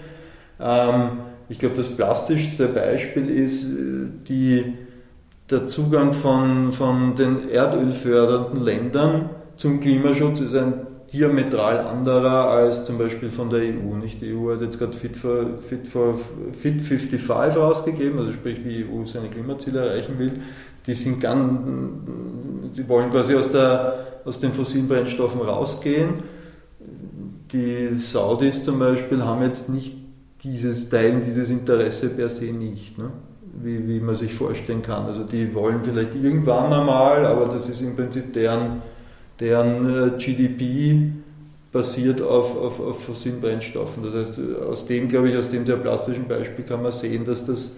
ähm, 0.61 1.11
ich 1.49 1.59
glaube, 1.59 1.75
das 1.75 1.89
plastischste 1.89 2.69
Beispiel 2.69 3.29
ist 3.29 3.65
äh, 3.65 4.07
die, 4.29 4.75
der 5.51 5.67
Zugang 5.67 6.13
von, 6.13 6.71
von 6.71 7.17
den 7.17 7.51
erdölfördernden 7.51 8.65
Ländern 8.65 9.31
zum 9.57 9.81
Klimaschutz 9.81 10.41
ist 10.41 10.55
ein 10.55 10.75
diametral 11.13 11.81
anderer 11.81 12.51
als 12.51 12.85
zum 12.85 12.99
Beispiel 12.99 13.31
von 13.31 13.51
der 13.51 13.61
EU. 13.61 13.97
Nicht? 13.97 14.21
Die 14.21 14.35
EU 14.35 14.53
hat 14.53 14.61
jetzt 14.61 14.79
gerade 14.79 14.93
Fit, 14.93 15.17
for, 15.17 15.59
Fit, 15.69 15.87
for, 15.87 16.19
Fit 16.61 16.81
55 16.81 17.57
rausgegeben, 17.57 18.19
also 18.19 18.33
sprich, 18.33 18.65
wie 18.65 18.79
die 18.79 18.85
EU 18.85 19.07
seine 19.07 19.29
Klimaziele 19.29 19.81
erreichen 19.81 20.19
will. 20.19 20.33
Die 20.87 20.95
sind 20.95 21.21
ganz, 21.21 21.61
die 22.77 22.89
wollen 22.89 23.11
quasi 23.11 23.35
aus, 23.35 23.51
der, 23.51 24.21
aus 24.25 24.41
den 24.41 24.53
fossilen 24.53 24.89
Brennstoffen 24.89 25.41
rausgehen. 25.41 26.15
Die 27.53 27.99
Saudis 27.99 28.65
zum 28.65 28.79
Beispiel 28.79 29.23
haben 29.23 29.43
jetzt 29.43 29.69
nicht 29.69 29.93
dieses 30.43 30.89
Teilen, 30.89 31.23
dieses 31.25 31.51
Interesse 31.51 32.11
per 32.11 32.31
se 32.31 32.47
nicht. 32.47 32.99
Ne? 32.99 33.11
Wie, 33.63 33.89
wie 33.89 34.01
man 34.01 34.17
sich 34.17 34.35
vorstellen 34.35 34.83
kann. 34.83 35.07
Also 35.07 35.25
die 35.25 35.55
wollen 35.55 35.81
vielleicht 35.83 36.15
irgendwann 36.15 36.73
einmal, 36.73 37.25
aber 37.25 37.47
das 37.47 37.69
ist 37.69 37.81
im 37.81 37.97
Prinzip 37.97 38.33
deren 38.35 38.83
deren 39.41 40.15
äh, 40.15 40.19
GDP 40.19 41.13
basiert 41.73 42.23
auf, 42.23 42.57
auf, 42.57 42.81
auf 42.81 43.05
fossilen 43.05 43.41
Brennstoffen. 43.41 44.03
Das 44.03 44.15
heißt, 44.15 44.41
aus 44.69 44.87
dem, 44.87 45.09
glaube 45.09 45.31
ich, 45.31 45.37
aus 45.37 45.51
dem 45.51 45.67
sehr 45.67 45.77
plastischen 45.77 46.27
Beispiel 46.27 46.65
kann 46.65 46.83
man 46.83 46.93
sehen, 46.93 47.27
dass 47.27 47.45
das 47.45 47.77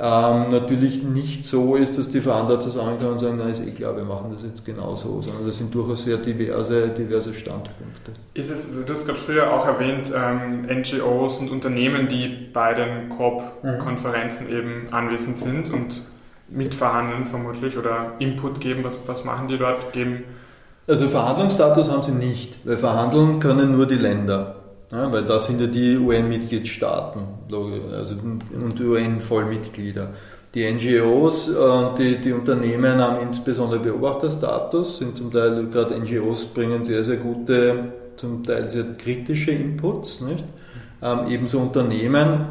ähm, 0.00 0.48
natürlich 0.50 1.02
nicht 1.02 1.44
so 1.44 1.74
ist, 1.74 1.98
dass 1.98 2.08
die 2.08 2.20
Verhandler 2.20 2.60
zusammenkommen 2.60 3.12
und 3.12 3.18
sagen, 3.18 3.34
na 3.38 3.48
ist 3.48 3.66
eh 3.66 3.70
klar, 3.72 3.96
wir 3.96 4.04
machen 4.04 4.30
das 4.32 4.44
jetzt 4.44 4.64
genauso, 4.64 5.20
sondern 5.20 5.46
das 5.46 5.56
sind 5.56 5.74
durchaus 5.74 6.04
sehr 6.04 6.18
diverse, 6.18 6.88
diverse 6.88 7.34
Standpunkte. 7.34 8.12
Ist 8.34 8.50
es, 8.50 8.68
du 8.70 8.92
hast 8.92 9.06
gerade 9.06 9.18
früher 9.18 9.52
auch 9.52 9.66
erwähnt, 9.66 10.12
ähm, 10.14 10.62
NGOs 10.62 11.40
und 11.40 11.50
Unternehmen, 11.50 12.08
die 12.08 12.28
bei 12.52 12.74
den 12.74 13.08
COP-Konferenzen 13.08 14.46
mhm. 14.46 14.56
eben 14.56 14.92
anwesend 14.92 15.38
sind 15.38 15.72
und 15.72 16.02
mitverhandeln 16.48 17.26
vermutlich 17.26 17.76
oder 17.76 18.12
Input 18.20 18.60
geben, 18.60 18.84
was, 18.84 19.06
was 19.06 19.24
machen 19.24 19.48
die 19.48 19.58
dort, 19.58 19.92
geben 19.92 20.24
also 20.88 21.08
Verhandlungsstatus 21.08 21.90
haben 21.90 22.02
sie 22.02 22.12
nicht, 22.12 22.58
weil 22.64 22.78
verhandeln 22.78 23.40
können 23.40 23.72
nur 23.72 23.86
die 23.86 23.96
Länder. 23.96 24.56
Ja, 24.90 25.12
weil 25.12 25.24
da 25.24 25.38
sind 25.38 25.60
ja 25.60 25.66
die 25.66 25.98
UN-Mitgliedstaaten 25.98 27.20
also, 27.92 28.14
und 28.14 28.80
UN-Vollmitglieder. 28.80 30.08
Die 30.54 30.64
NGOs 30.64 31.50
und 31.50 31.98
die, 31.98 32.18
die, 32.22 32.32
Unternehmen 32.32 32.98
haben 32.98 33.20
insbesondere 33.20 33.80
Beobachterstatus, 33.80 34.96
sind 34.98 35.14
zum 35.14 35.30
Teil, 35.30 35.66
gerade 35.66 35.94
NGOs 36.00 36.46
bringen 36.46 36.84
sehr, 36.84 37.04
sehr 37.04 37.18
gute, 37.18 37.92
zum 38.16 38.42
Teil 38.44 38.70
sehr 38.70 38.84
kritische 38.96 39.50
Inputs. 39.50 40.22
Nicht? 40.22 40.42
Ähm, 41.02 41.18
ebenso 41.28 41.58
Unternehmen 41.58 42.46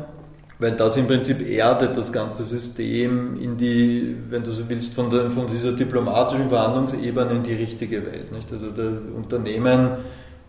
weil 0.60 0.72
das 0.72 0.98
im 0.98 1.08
Prinzip 1.08 1.48
erdet 1.48 1.96
das 1.98 2.12
ganze 2.12 2.44
System 2.44 3.40
in 3.40 3.58
die, 3.58 4.16
wenn 4.30 4.44
du 4.44 4.52
so 4.52 4.68
willst, 4.68 4.94
von, 4.94 5.10
der, 5.10 5.30
von 5.30 5.48
dieser 5.48 5.74
diplomatischen 5.74 6.50
Verhandlungsebene 6.50 7.32
in 7.32 7.44
die 7.44 7.54
richtige 7.54 8.06
Welt. 8.06 8.32
Nicht? 8.32 8.52
Also 8.52 8.72
der 8.72 8.94
Unternehmen 9.16 9.90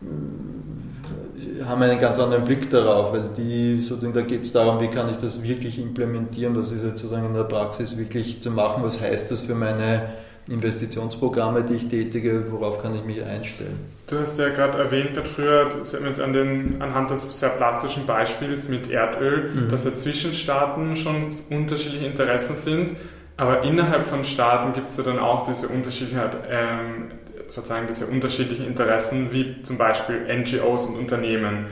äh, 0.00 1.64
haben 1.64 1.82
einen 1.82 1.98
ganz 1.98 2.18
anderen 2.18 2.44
Blick 2.44 2.70
darauf, 2.70 3.12
weil 3.12 3.30
die 3.36 3.80
sozusagen, 3.82 4.14
da 4.14 4.22
geht 4.22 4.44
es 4.44 4.52
darum, 4.52 4.80
wie 4.80 4.88
kann 4.88 5.10
ich 5.10 5.18
das 5.18 5.42
wirklich 5.42 5.78
implementieren, 5.78 6.56
was 6.56 6.72
ist 6.72 6.84
jetzt 6.84 7.02
sozusagen 7.02 7.26
in 7.26 7.34
der 7.34 7.44
Praxis 7.44 7.98
wirklich 7.98 8.42
zu 8.42 8.50
machen, 8.50 8.82
was 8.82 9.00
heißt 9.00 9.30
das 9.30 9.42
für 9.42 9.54
meine 9.54 10.08
Investitionsprogramme, 10.48 11.62
die 11.62 11.74
ich 11.74 11.88
tätige, 11.88 12.50
worauf 12.50 12.80
kann 12.82 12.94
ich 12.94 13.04
mich 13.04 13.22
einstellen? 13.22 13.78
Du 14.06 14.18
hast 14.18 14.38
ja 14.38 14.48
gerade 14.48 14.78
erwähnt, 14.78 15.14
gerade 15.14 15.28
früher 15.28 15.70
mit 16.02 16.18
an 16.18 16.32
den, 16.32 16.80
anhand 16.80 17.10
des 17.10 17.38
sehr 17.38 17.50
plastischen 17.50 18.06
Beispiels 18.06 18.68
mit 18.68 18.90
Erdöl, 18.90 19.50
mhm. 19.50 19.70
dass 19.70 19.84
ja 19.84 19.96
zwischen 19.96 20.32
Staaten 20.32 20.96
schon 20.96 21.16
unterschiedliche 21.50 22.06
Interessen 22.06 22.56
sind, 22.56 22.96
aber 23.36 23.62
innerhalb 23.62 24.06
von 24.06 24.24
Staaten 24.24 24.72
gibt 24.72 24.90
es 24.90 24.96
ja 24.96 25.04
dann 25.04 25.18
auch 25.18 25.46
diese 25.46 25.68
unterschiedlichen, 25.68 26.20
ähm, 26.50 27.10
Verzeihung, 27.50 27.86
diese 27.86 28.06
unterschiedlichen 28.06 28.66
Interessen, 28.66 29.32
wie 29.32 29.62
zum 29.62 29.78
Beispiel 29.78 30.26
NGOs 30.28 30.86
und 30.86 30.96
Unternehmen. 30.96 31.66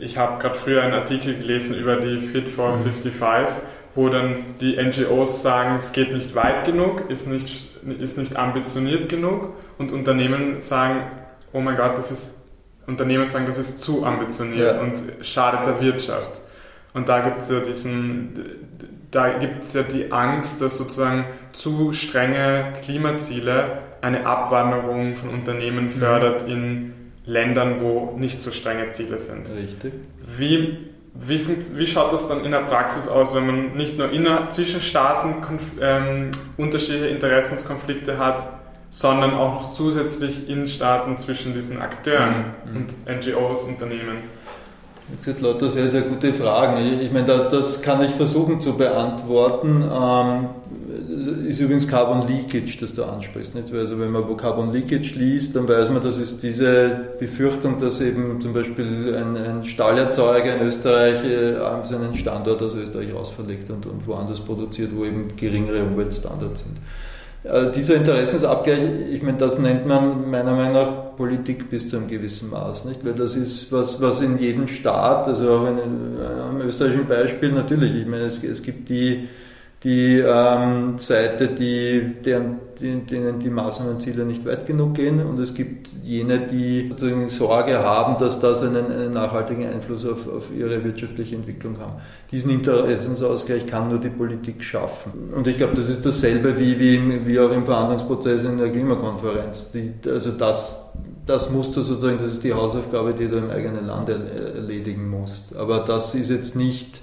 Ich 0.00 0.18
habe 0.18 0.40
gerade 0.40 0.54
früher 0.54 0.82
einen 0.82 0.92
Artikel 0.92 1.34
gelesen 1.34 1.76
über 1.76 1.96
die 1.96 2.20
Fit 2.20 2.48
for 2.48 2.76
mhm. 2.76 2.82
55 2.82 3.14
wo 3.94 4.08
dann 4.08 4.36
die 4.60 4.76
NGOs 4.76 5.42
sagen, 5.42 5.76
es 5.78 5.92
geht 5.92 6.12
nicht 6.12 6.34
weit 6.34 6.64
genug, 6.64 7.10
ist 7.10 7.28
nicht, 7.28 7.76
ist 8.00 8.18
nicht 8.18 8.36
ambitioniert 8.36 9.08
genug 9.08 9.54
und 9.78 9.92
Unternehmen 9.92 10.60
sagen, 10.60 11.02
oh 11.52 11.60
mein 11.60 11.76
Gott, 11.76 11.98
das 11.98 12.10
ist, 12.10 12.42
Unternehmen 12.86 13.26
sagen, 13.26 13.46
das 13.46 13.58
ist 13.58 13.80
zu 13.80 14.04
ambitioniert 14.04 14.76
ja. 14.76 14.80
und 14.80 15.24
schadet 15.24 15.66
der 15.66 15.80
Wirtschaft. 15.80 16.40
Und 16.94 17.08
da 17.08 17.20
gibt 17.20 17.42
es 17.42 17.48
ja 17.48 17.60
diesen, 17.60 18.40
da 19.10 19.38
gibt 19.38 19.64
es 19.64 19.72
ja 19.72 19.82
die 19.82 20.12
Angst, 20.12 20.60
dass 20.60 20.78
sozusagen 20.78 21.24
zu 21.52 21.92
strenge 21.92 22.74
Klimaziele 22.82 23.78
eine 24.00 24.26
Abwanderung 24.26 25.16
von 25.16 25.30
Unternehmen 25.30 25.84
mhm. 25.84 25.90
fördert 25.90 26.48
in 26.48 26.92
Ländern, 27.24 27.80
wo 27.80 28.16
nicht 28.18 28.40
so 28.40 28.50
strenge 28.50 28.90
Ziele 28.90 29.18
sind. 29.18 29.48
Richtig. 29.54 29.92
Wie 30.26 30.91
wie, 31.14 31.46
wie, 31.76 31.86
schaut 31.86 32.12
das 32.12 32.28
dann 32.28 32.44
in 32.44 32.52
der 32.52 32.60
Praxis 32.60 33.06
aus, 33.06 33.34
wenn 33.34 33.46
man 33.46 33.76
nicht 33.76 33.98
nur 33.98 34.10
inner, 34.10 34.48
zwischen 34.48 34.80
Staaten 34.80 35.36
ähm, 35.80 36.30
unterschiedliche 36.56 37.08
Interessenskonflikte 37.08 38.18
hat, 38.18 38.46
sondern 38.88 39.34
auch 39.34 39.54
noch 39.54 39.74
zusätzlich 39.74 40.48
in 40.48 40.66
Staaten 40.68 41.18
zwischen 41.18 41.54
diesen 41.54 41.80
Akteuren 41.80 42.54
mhm. 42.64 42.76
und 42.76 43.26
NGOs, 43.26 43.64
Unternehmen? 43.64 44.18
Wie 45.12 45.24
gesagt, 45.24 45.42
lauter 45.42 45.70
sehr, 45.70 45.88
sehr 45.88 46.02
gute 46.02 46.32
Fragen. 46.32 47.00
Ich, 47.00 47.12
meine, 47.12 47.48
das 47.50 47.82
kann 47.82 48.02
ich 48.02 48.12
versuchen 48.12 48.60
zu 48.60 48.78
beantworten. 48.78 49.82
Ähm, 49.82 50.48
ist 51.46 51.60
übrigens 51.60 51.86
Carbon 51.86 52.26
Leakage, 52.26 52.78
das 52.80 52.94
du 52.94 53.04
ansprichst. 53.04 53.54
Nicht? 53.54 53.72
Also 53.72 53.98
wenn 53.98 54.10
man 54.10 54.36
Carbon 54.36 54.72
Leakage 54.72 55.14
liest, 55.14 55.54
dann 55.54 55.68
weiß 55.68 55.90
man, 55.90 56.02
dass 56.02 56.16
es 56.16 56.40
diese 56.40 57.10
Befürchtung, 57.20 57.78
dass 57.78 58.00
eben 58.00 58.40
zum 58.40 58.54
Beispiel 58.54 59.14
ein, 59.14 59.36
ein 59.36 59.64
Stahlerzeuger 59.64 60.56
in 60.56 60.66
Österreich 60.66 61.22
äh, 61.24 61.84
seinen 61.84 62.14
Standort 62.14 62.62
aus 62.62 62.74
Österreich 62.74 63.12
rausverlegt 63.14 63.70
und, 63.70 63.84
und 63.86 64.06
woanders 64.06 64.40
produziert, 64.40 64.90
wo 64.94 65.04
eben 65.04 65.36
geringere 65.36 65.82
Umweltstandards 65.82 66.60
sind. 66.60 66.78
Äh, 67.44 67.72
dieser 67.72 67.96
Interessensabgleich, 67.96 68.80
ich 69.10 69.22
meine, 69.22 69.38
das 69.38 69.58
nennt 69.58 69.86
man 69.86 70.30
meiner 70.30 70.52
Meinung 70.52 70.72
nach 70.74 71.16
Politik 71.16 71.68
bis 71.70 71.88
zu 71.88 71.96
einem 71.96 72.08
gewissen 72.08 72.50
Maß, 72.50 72.84
nicht? 72.84 73.04
Weil 73.04 73.14
das 73.14 73.34
ist 73.34 73.72
was, 73.72 74.00
was 74.00 74.20
in 74.20 74.38
jedem 74.38 74.68
Staat, 74.68 75.26
also 75.26 75.50
auch 75.50 75.66
in, 75.66 75.78
einem 75.78 76.60
österreichischen 76.60 77.08
Beispiel 77.08 77.50
natürlich, 77.50 77.94
ich 77.96 78.06
meine, 78.06 78.24
es, 78.24 78.42
es 78.44 78.62
gibt 78.62 78.88
die, 78.88 79.28
die 79.82 80.18
ähm, 80.20 80.98
Seite, 80.98 81.48
die, 81.48 82.14
deren, 82.24 82.60
die, 82.82 82.96
denen 83.00 83.38
die 83.38 83.50
Maßnahmenziele 83.50 84.24
nicht 84.24 84.44
weit 84.44 84.66
genug 84.66 84.94
gehen 84.94 85.24
und 85.24 85.38
es 85.38 85.54
gibt 85.54 85.88
jene, 86.02 86.48
die 86.48 86.90
Sorge 87.28 87.78
haben, 87.78 88.18
dass 88.18 88.40
das 88.40 88.62
einen, 88.62 88.90
einen 88.90 89.12
nachhaltigen 89.12 89.66
Einfluss 89.66 90.04
auf, 90.04 90.28
auf 90.28 90.50
ihre 90.54 90.84
wirtschaftliche 90.84 91.36
Entwicklung 91.36 91.78
haben. 91.78 91.94
Diesen 92.30 92.50
Interessensausgleich 92.50 93.66
kann 93.66 93.88
nur 93.88 93.98
die 93.98 94.10
Politik 94.10 94.62
schaffen. 94.64 95.30
Und 95.34 95.46
ich 95.46 95.56
glaube, 95.56 95.76
das 95.76 95.88
ist 95.88 96.04
dasselbe 96.04 96.58
wie, 96.58 96.78
wie, 96.78 97.26
wie 97.26 97.38
auch 97.38 97.52
im 97.52 97.64
Verhandlungsprozess 97.64 98.44
in 98.44 98.58
der 98.58 98.70
Klimakonferenz. 98.70 99.70
Die, 99.72 99.92
also 100.06 100.32
das, 100.32 100.90
das 101.26 101.50
musst 101.50 101.76
du 101.76 101.82
sozusagen, 101.82 102.18
das 102.18 102.34
ist 102.34 102.44
die 102.44 102.52
Hausaufgabe, 102.52 103.14
die 103.14 103.28
du 103.28 103.36
im 103.36 103.50
eigenen 103.50 103.86
Land 103.86 104.08
erledigen 104.08 105.08
musst. 105.08 105.54
Aber 105.54 105.80
das 105.80 106.14
ist 106.14 106.30
jetzt 106.30 106.56
nicht 106.56 107.00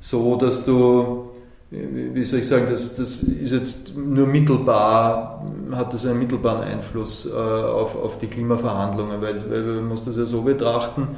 so, 0.00 0.36
dass 0.36 0.64
du 0.64 1.31
wie 1.72 2.24
soll 2.24 2.40
ich 2.40 2.48
sagen, 2.48 2.66
das, 2.70 2.96
das 2.96 3.22
ist 3.22 3.52
jetzt 3.52 3.96
nur 3.96 4.26
mittelbar, 4.26 5.42
hat 5.72 5.94
das 5.94 6.04
einen 6.04 6.18
mittelbaren 6.18 6.62
Einfluss 6.62 7.26
äh, 7.26 7.34
auf, 7.34 7.96
auf 7.96 8.18
die 8.18 8.26
Klimaverhandlungen, 8.26 9.22
weil, 9.22 9.50
weil 9.50 9.62
man 9.62 9.88
muss 9.88 10.04
das 10.04 10.16
ja 10.16 10.26
so 10.26 10.42
betrachten, 10.42 11.08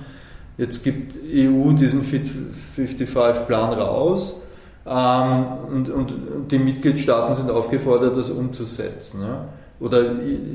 jetzt 0.57 0.85
gibt 0.85 1.17
EU 1.17 1.73
diesen 1.73 2.05
Fit 2.05 2.29
55 2.77 3.47
Plan 3.49 3.73
raus 3.73 4.43
ähm, 4.87 5.45
und, 5.73 5.91
und, 5.91 6.13
die 6.53 6.61
Mitgliedstaaten 6.61 7.35
sind 7.35 7.51
aufgefordert, 7.51 8.17
das 8.17 8.31
umzusetzen 8.31 9.23
ja? 9.23 9.47
oder 9.81 10.05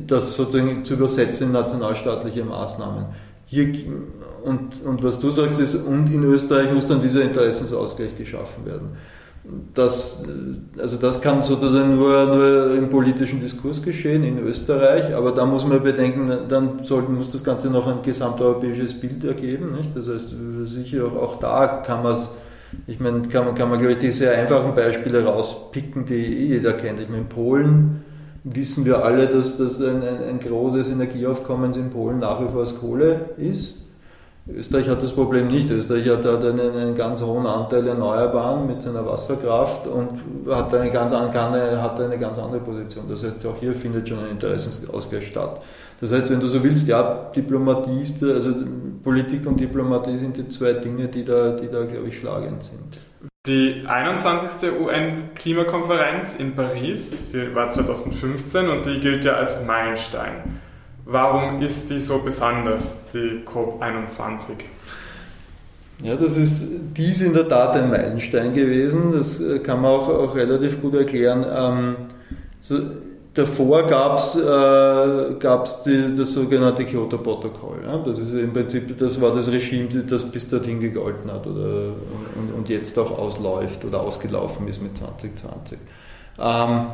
das 0.08 0.38
sozusagen 0.38 0.86
zu 0.86 0.94
übersetzen 0.94 1.48
in 1.48 1.54
nationalstaatliche 1.54 2.46
Maßnahmen. 2.46 3.08
Hier, 3.48 3.74
und, 4.46 4.82
und 4.86 5.04
was 5.04 5.20
du 5.20 5.32
sagst 5.32 5.60
ist, 5.60 5.76
und 5.76 6.14
in 6.14 6.24
Österreich 6.24 6.72
muss 6.72 6.88
dann 6.88 7.02
dieser 7.02 7.24
Interessensausgleich 7.24 8.16
geschaffen 8.18 8.66
werden 8.66 8.92
das, 9.74 10.26
also 10.78 10.98
das 10.98 11.22
kann 11.22 11.44
sozusagen 11.44 11.96
nur, 11.96 12.26
nur 12.26 12.76
im 12.76 12.90
politischen 12.90 13.40
Diskurs 13.40 13.82
geschehen 13.82 14.24
in 14.24 14.38
Österreich, 14.40 15.16
aber 15.16 15.32
da 15.32 15.46
muss 15.46 15.66
man 15.66 15.82
bedenken, 15.82 16.30
dann 16.50 16.84
sollten, 16.84 17.16
muss 17.16 17.32
das 17.32 17.44
Ganze 17.44 17.70
noch 17.70 17.88
ein 17.88 18.02
gesamteuropäisches 18.04 19.00
Bild 19.00 19.24
ergeben. 19.24 19.74
Nicht? 19.78 19.96
Das 19.96 20.08
heißt, 20.08 20.36
sicher 20.66 21.06
auch, 21.06 21.16
auch 21.16 21.36
da 21.40 21.84
kann 21.86 22.04
man 22.04 22.14
es, 22.14 22.30
ich 22.86 23.00
meine, 23.00 23.22
kann 23.24 23.46
man, 23.46 23.56
kann 23.56 23.70
man 23.70 23.80
glaube 23.80 23.94
ich 23.94 24.00
die 24.00 24.12
sehr 24.12 24.38
einfachen 24.38 24.76
Beispiele 24.76 25.24
rauspicken, 25.24 26.06
die 26.06 26.14
eh 26.14 26.46
jeder 26.56 26.74
kennt. 26.74 27.00
Ich 27.00 27.10
meine, 27.10 27.22
in 27.22 27.30
Polen 27.30 28.04
wissen 28.44 28.86
wir 28.86 29.04
alle, 29.04 29.28
dass 29.28 29.58
das 29.58 29.82
ein, 29.82 30.04
ein, 30.04 30.24
ein 30.30 30.40
großes 30.40 30.90
Energieaufkommen 30.90 31.74
in 31.74 31.90
Polen 31.90 32.20
nach 32.20 32.42
wie 32.42 32.52
vor 32.52 32.64
aus 32.64 32.80
Kohle 32.80 33.32
ist. 33.38 33.89
Österreich 34.56 34.90
hat 34.90 35.02
das 35.02 35.12
Problem 35.12 35.48
nicht. 35.48 35.70
Österreich 35.70 36.08
hat, 36.10 36.26
hat 36.26 36.44
einen, 36.44 36.60
einen, 36.60 36.96
ganz 36.96 37.22
hohen 37.22 37.46
Anteil 37.46 37.88
Erneuerbaren 37.88 38.68
mit 38.68 38.82
seiner 38.82 39.06
Wasserkraft 39.06 39.88
und 39.88 40.20
hat 40.50 40.74
eine, 40.74 40.90
ganz, 40.90 41.14
hat 41.14 42.00
eine 42.00 42.18
ganz 42.18 42.40
andere 42.40 42.60
Position. 42.60 43.06
Das 43.10 43.24
heißt, 43.24 43.46
auch 43.46 43.58
hier 43.60 43.74
findet 43.74 44.10
schon 44.10 44.20
ein 44.20 44.32
Interessensausgleich 44.32 45.28
statt. 45.28 45.62
Das 46.02 46.12
heißt, 46.12 46.30
wenn 46.30 46.40
du 46.40 46.48
so 46.48 46.64
willst, 46.64 46.88
ja, 46.88 47.30
Diplomatie 47.36 48.02
ist, 48.02 48.24
also 48.24 48.54
Politik 49.04 49.46
und 49.46 49.60
Diplomatie 49.60 50.18
sind 50.18 50.38
die 50.38 50.48
zwei 50.48 50.74
Dinge, 50.74 51.08
die 51.08 51.26
da, 51.26 51.52
die 51.52 51.68
da 51.68 51.84
glaube 51.86 52.08
ich, 52.08 52.18
schlagend 52.18 52.64
sind. 52.64 53.02
Die 53.46 53.84
21. 53.88 54.72
UN-Klimakonferenz 54.80 56.36
in 56.36 56.56
Paris, 56.56 57.34
war 57.54 57.70
2015 57.70 58.70
und 58.70 58.86
die 58.86 59.00
gilt 59.00 59.26
ja 59.26 59.34
als 59.34 59.66
Meilenstein. 59.66 60.60
Warum 61.12 61.60
ist 61.62 61.90
die 61.90 62.00
so 62.00 62.20
besonders, 62.20 63.08
die 63.12 63.44
COP21? 63.44 64.54
Ja, 66.04 66.16
das 66.16 66.38
ist 66.38 66.70
dies 66.96 67.22
in 67.22 67.34
der 67.34 67.50
Tat 67.50 67.76
ein 67.76 67.90
Meilenstein 67.90 68.54
gewesen. 68.54 69.14
Das 69.14 69.40
äh, 69.40 69.58
kann 69.60 69.82
man 69.82 69.92
auch, 69.92 70.08
auch 70.08 70.36
relativ 70.36 70.80
gut 70.80 70.94
erklären. 70.94 71.46
Ähm, 71.52 71.96
so, 72.62 72.78
davor 73.34 73.88
gab 73.88 74.20
es 74.20 74.36
äh, 74.36 76.16
das 76.16 76.32
sogenannte 76.32 76.86
Kyoto-Protokoll. 76.86 77.80
Ja? 77.86 77.98
Das 77.98 78.20
ist 78.20 78.32
im 78.34 78.54
Prinzip, 78.54 78.98
das 79.00 79.20
war 79.20 79.34
das 79.34 79.52
Regime, 79.52 79.90
das 80.08 80.32
bis 80.32 80.48
dorthin 80.48 80.80
gegolten 80.80 81.32
hat 81.32 81.48
oder, 81.48 81.88
und, 82.36 82.54
und 82.56 82.70
jetzt 82.70 82.98
auch 83.00 83.18
ausläuft 83.18 83.84
oder 83.84 84.02
ausgelaufen 84.02 84.68
ist 84.68 84.80
mit 84.82 84.96
2020. 84.96 85.80
Ähm, 86.38 86.86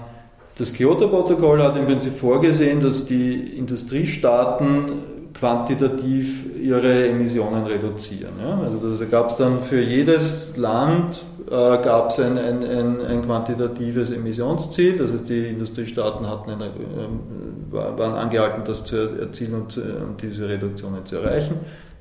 das 0.58 0.74
Kyoto-Protokoll 0.74 1.62
hat 1.62 1.78
im 1.78 1.86
Prinzip 1.86 2.16
vorgesehen, 2.18 2.82
dass 2.82 3.06
die 3.06 3.58
Industriestaaten 3.58 5.16
quantitativ 5.34 6.46
ihre 6.62 7.10
Emissionen 7.10 7.66
reduzieren. 7.66 8.34
Ja? 8.40 8.60
Also 8.62 8.98
da 8.98 9.06
gab 9.06 9.32
es 9.32 9.36
dann 9.36 9.60
für 9.60 9.82
jedes 9.82 10.56
Land 10.56 11.24
äh, 11.48 11.52
gab 11.52 12.18
ein, 12.18 12.38
ein, 12.38 12.64
ein, 12.64 13.02
ein, 13.06 13.22
quantitatives 13.24 14.10
Emissionsziel, 14.12 14.98
das 14.98 15.12
heißt 15.12 15.30
die 15.30 15.48
Industriestaaten 15.48 16.28
hatten 16.28 16.50
eine, 16.50 16.66
äh, 16.66 16.70
waren 17.72 18.14
angehalten, 18.14 18.64
das 18.66 18.86
zu 18.86 18.96
erzielen 19.20 19.54
und, 19.54 19.72
zu, 19.72 19.82
und 19.82 20.22
diese 20.22 20.50
Reduktionen 20.50 21.06
zu 21.06 21.18
erreichen, 21.18 21.58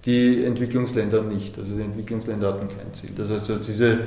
die 0.07 0.45
Entwicklungsländer 0.45 1.23
nicht. 1.23 1.59
Also 1.59 1.73
die 1.73 1.83
Entwicklungsländer 1.83 2.49
hatten 2.49 2.69
kein 2.69 2.95
Ziel. 2.95 3.11
Das 3.17 3.29
heißt, 3.29 3.51
diese 3.67 3.99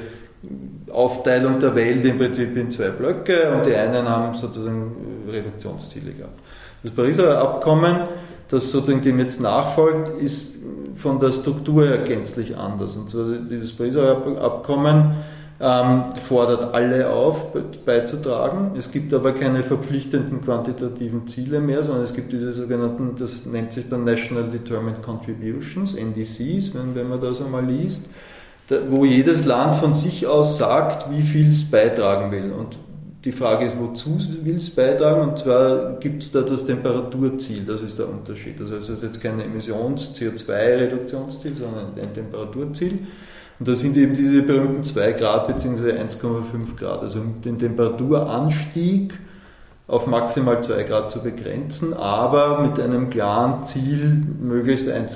Aufteilung 0.91 1.59
der 1.59 1.75
Welt 1.75 2.05
im 2.05 2.17
Prinzip 2.17 2.55
in 2.55 2.71
zwei 2.71 2.89
Blöcke 2.89 3.51
und 3.51 3.65
die 3.65 3.75
einen 3.75 4.07
haben 4.07 4.35
sozusagen 4.35 5.25
Reduktionsziele 5.29 6.11
gehabt. 6.11 6.39
Das 6.83 6.91
Pariser 6.91 7.39
Abkommen 7.39 8.01
das 8.49 8.71
sozusagen 8.71 9.03
dem 9.03 9.19
jetzt 9.19 9.41
nachfolgt, 9.41 10.09
ist 10.21 10.55
von 10.95 11.19
der 11.19 11.31
Struktur 11.31 11.85
her 11.85 11.99
gänzlich 11.99 12.55
anders. 12.57 12.95
Und 12.95 13.09
zwar 13.09 13.25
dieses 13.49 13.73
Pariser 13.73 14.41
Abkommen 14.41 15.15
ähm, 15.59 16.03
fordert 16.23 16.73
alle 16.73 17.09
auf, 17.09 17.47
beizutragen. 17.85 18.71
Es 18.77 18.91
gibt 18.91 19.13
aber 19.13 19.33
keine 19.33 19.63
verpflichtenden 19.63 20.41
quantitativen 20.41 21.27
Ziele 21.27 21.59
mehr, 21.59 21.83
sondern 21.83 22.03
es 22.03 22.13
gibt 22.13 22.31
diese 22.31 22.53
sogenannten, 22.53 23.15
das 23.19 23.45
nennt 23.45 23.73
sich 23.73 23.89
dann 23.89 24.05
National 24.05 24.45
Determined 24.45 25.01
Contributions, 25.01 25.93
NDCs, 25.93 26.73
wenn, 26.73 26.95
wenn 26.95 27.09
man 27.09 27.19
das 27.19 27.41
einmal 27.41 27.65
liest, 27.65 28.09
wo 28.89 29.05
jedes 29.05 29.45
Land 29.45 29.77
von 29.77 29.93
sich 29.93 30.27
aus 30.27 30.57
sagt, 30.57 31.09
wie 31.11 31.21
viel 31.21 31.49
es 31.49 31.63
beitragen 31.69 32.31
will. 32.31 32.51
Und 32.51 32.77
die 33.23 33.31
Frage 33.31 33.65
ist, 33.65 33.77
wozu 33.79 34.19
will 34.43 34.57
es 34.57 34.69
beitragen? 34.69 35.29
Und 35.29 35.39
zwar 35.39 35.97
gibt 35.99 36.23
es 36.23 36.31
da 36.31 36.41
das 36.41 36.65
Temperaturziel, 36.65 37.63
das 37.65 37.81
ist 37.81 37.97
der 37.99 38.09
Unterschied. 38.09 38.59
Heißt, 38.59 38.71
es 38.71 38.89
ist 38.89 39.03
jetzt 39.03 39.21
kein 39.21 39.39
Emissions-CO2-Reduktionsziel, 39.39 41.55
sondern 41.55 41.93
ein 42.01 42.13
Temperaturziel. 42.13 42.99
Und 43.59 43.67
da 43.67 43.75
sind 43.75 43.97
eben 43.97 44.15
diese 44.15 44.43
berühmten 44.43 44.83
2 44.83 45.13
Grad 45.13 45.47
bzw. 45.47 45.93
1,5 45.93 46.75
Grad, 46.77 47.01
also 47.01 47.21
den 47.43 47.57
Temperaturanstieg 47.57 49.17
auf 49.87 50.05
maximal 50.05 50.61
2 50.61 50.83
Grad 50.83 51.09
zu 51.09 51.23
begrenzen, 51.23 51.93
aber 51.93 52.59
mit 52.59 52.79
einem 52.79 53.09
klaren 53.09 53.63
Ziel, 53.63 54.21
möglichst 54.41 54.89
einen, 54.89 55.07